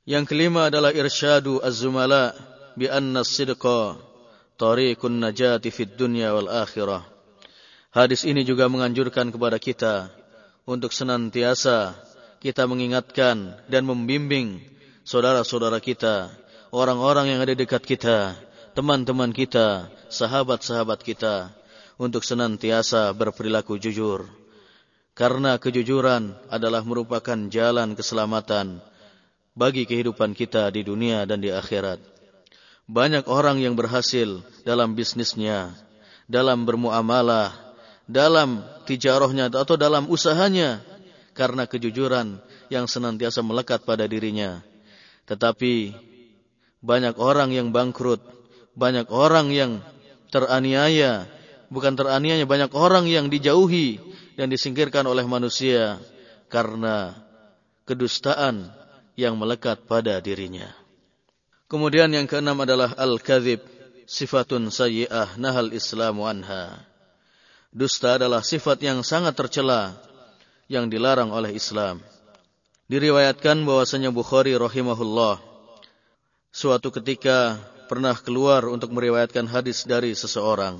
[0.02, 2.34] Yang kelima adalah irsyadu az-zumala
[2.74, 3.98] bi anna as-sidqa
[4.58, 7.06] tariqun najati fid dunya wal akhirah.
[7.92, 10.08] Hadis ini juga menganjurkan kepada kita
[10.64, 11.94] untuk senantiasa
[12.42, 14.58] kita mengingatkan dan membimbing
[15.06, 16.34] saudara-saudara kita,
[16.72, 18.34] orang-orang yang ada dekat kita,
[18.72, 21.52] teman-teman kita, sahabat-sahabat kita,
[22.00, 24.26] untuk senantiasa berperilaku jujur.
[25.12, 28.80] Karena kejujuran adalah merupakan jalan keselamatan
[29.52, 32.00] bagi kehidupan kita di dunia dan di akhirat.
[32.88, 35.76] Banyak orang yang berhasil dalam bisnisnya,
[36.24, 37.52] dalam bermuamalah,
[38.08, 40.80] dalam tijarahnya atau dalam usahanya
[41.36, 42.40] karena kejujuran
[42.72, 44.64] yang senantiasa melekat pada dirinya.
[45.28, 45.92] Tetapi
[46.82, 48.20] banyak orang yang bangkrut,
[48.74, 49.78] banyak orang yang
[50.34, 51.30] teraniaya,
[51.70, 54.02] bukan teraniaya, banyak orang yang dijauhi
[54.34, 56.02] dan disingkirkan oleh manusia
[56.50, 57.14] karena
[57.86, 58.68] kedustaan
[59.14, 60.68] yang melekat pada dirinya.
[61.70, 63.64] Kemudian yang keenam adalah al-kadzib,
[64.04, 66.84] sifatun sayyi'ah nahal Islamu anha.
[67.72, 69.96] Dusta adalah sifat yang sangat tercela
[70.68, 72.04] yang dilarang oleh Islam.
[72.92, 75.51] Diriwayatkan bahwasanya Bukhari rahimahullah
[76.52, 77.56] suatu ketika
[77.88, 80.76] pernah keluar untuk meriwayatkan hadis dari seseorang.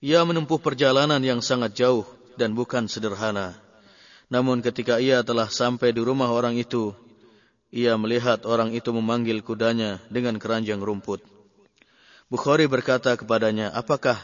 [0.00, 2.08] Ia menempuh perjalanan yang sangat jauh
[2.40, 3.52] dan bukan sederhana.
[4.32, 6.96] Namun ketika ia telah sampai di rumah orang itu,
[7.68, 11.20] ia melihat orang itu memanggil kudanya dengan keranjang rumput.
[12.32, 14.16] Bukhari berkata kepadanya, apakah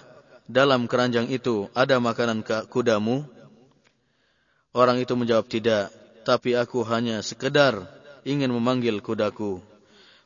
[0.48, 3.24] dalam keranjang itu ada makanan kudamu?
[4.72, 5.88] Orang itu menjawab tidak,
[6.24, 7.88] tapi aku hanya sekedar
[8.24, 9.73] ingin memanggil kudaku.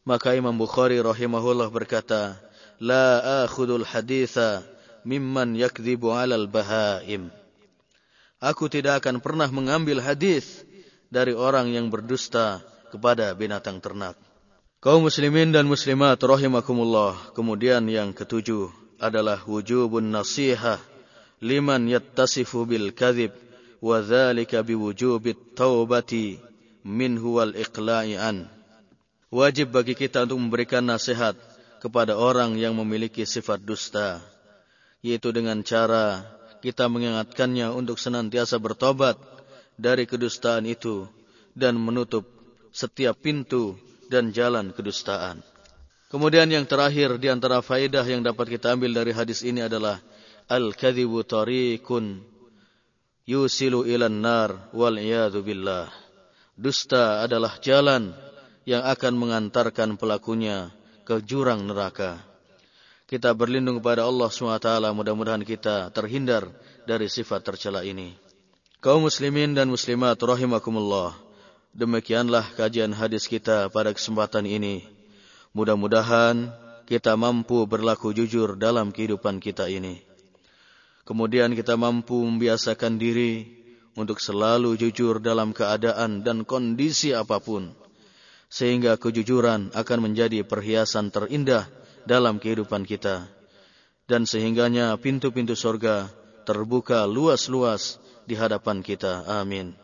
[0.08, 2.40] Maka Imam Bukhari rahimahullah berkata,
[2.80, 4.64] La akhudul haditha
[5.04, 7.28] mimman yakdhibu alal bahaim.
[8.40, 10.64] Aku tidak akan pernah mengambil hadis
[11.12, 14.16] dari orang yang berdusta kepada binatang ternak.
[14.80, 17.36] Kaum muslimin dan muslimat rahimakumullah.
[17.36, 20.80] Kemudian yang ketujuh adalah wujubun nasihah
[21.44, 23.36] liman yattasifu bil kadhib
[23.84, 26.40] wa dzalika biwujubit taubati
[26.80, 28.57] minhu wal iqla'i an.
[29.28, 31.36] Wajib bagi kita untuk memberikan nasihat
[31.84, 34.24] kepada orang yang memiliki sifat dusta,
[35.04, 36.24] yaitu dengan cara
[36.64, 39.20] kita mengingatkannya untuk senantiasa bertobat
[39.76, 41.04] dari kedustaan itu
[41.52, 42.24] dan menutup
[42.72, 43.76] setiap pintu
[44.08, 45.44] dan jalan kedustaan.
[46.08, 50.00] Kemudian yang terakhir di antara faedah yang dapat kita ambil dari hadis ini adalah
[50.48, 52.24] al-kadzibu tariqun
[53.28, 54.96] yusilu ilan nar wal
[55.44, 55.92] billah.
[56.56, 58.16] Dusta adalah jalan
[58.68, 60.68] yang akan mengantarkan pelakunya
[61.08, 62.20] ke jurang neraka.
[63.08, 66.52] Kita berlindung kepada Allah SWT, mudah-mudahan kita terhindar
[66.84, 68.12] dari sifat tercela ini.
[68.84, 71.16] Kaum muslimin dan muslimat rahimakumullah.
[71.72, 74.84] Demikianlah kajian hadis kita pada kesempatan ini.
[75.56, 76.52] Mudah-mudahan
[76.84, 80.04] kita mampu berlaku jujur dalam kehidupan kita ini.
[81.08, 83.48] Kemudian kita mampu membiasakan diri
[83.96, 87.87] untuk selalu jujur dalam keadaan dan kondisi apa pun.
[88.48, 91.68] Sehingga kejujuran akan menjadi perhiasan terindah
[92.08, 93.28] dalam kehidupan kita.
[94.08, 96.08] Dan sehingganya pintu-pintu sorga
[96.48, 99.28] terbuka luas-luas di hadapan kita.
[99.28, 99.76] Amin.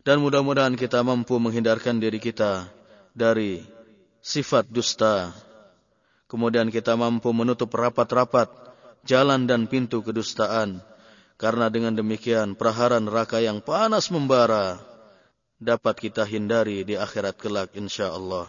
[0.00, 2.72] Dan mudah-mudahan kita mampu menghindarkan diri kita
[3.12, 3.60] dari
[4.24, 5.36] sifat dusta.
[6.32, 8.48] Kemudian kita mampu menutup rapat-rapat
[9.04, 10.80] jalan dan pintu kedustaan.
[11.36, 14.80] Karena dengan demikian prahara neraka yang panas membara
[15.56, 18.48] dapat kita hindari di akhirat kelak insyaallah.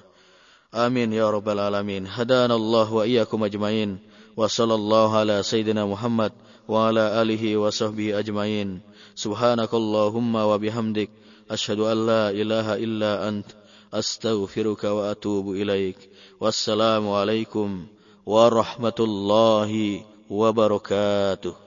[0.75, 2.03] Amin ya rabbal alamin.
[2.03, 3.99] Hadanallahu wa iyyakum ajmain.
[4.35, 6.35] Wa sallallahu ala sayyidina Muhammad
[6.67, 8.83] wa ala alihi wa sahbihi ajmain.
[9.15, 11.09] Subhanakallahumma wa bihamdik
[11.47, 13.47] asyhadu an la ilaha illa ant
[13.89, 15.97] astaghfiruka wa atubu ilaik.
[16.37, 17.87] Wassalamu alaikum
[18.27, 21.66] warahmatullahi wabarakatuh.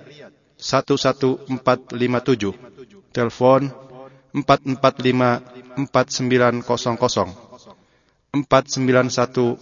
[0.61, 2.53] 11457.
[3.11, 3.61] Telepon
[4.31, 5.41] 445
[5.89, 6.61] 4900
[8.39, 9.57] 491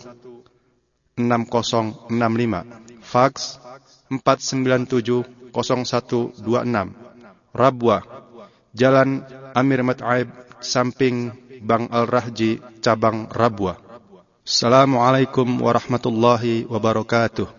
[1.18, 2.68] 6065.
[3.02, 3.58] Fax
[4.12, 5.24] 497
[5.56, 6.93] 0126.
[7.50, 7.97] Rabwa
[8.78, 9.26] Jalan
[9.58, 10.30] Amir Mat'aib
[10.62, 11.34] samping
[11.66, 13.76] Bang Al-Rahji cabang Rabwa.
[14.45, 17.59] Assalamualaikum warahmatullahi wabarakatuh.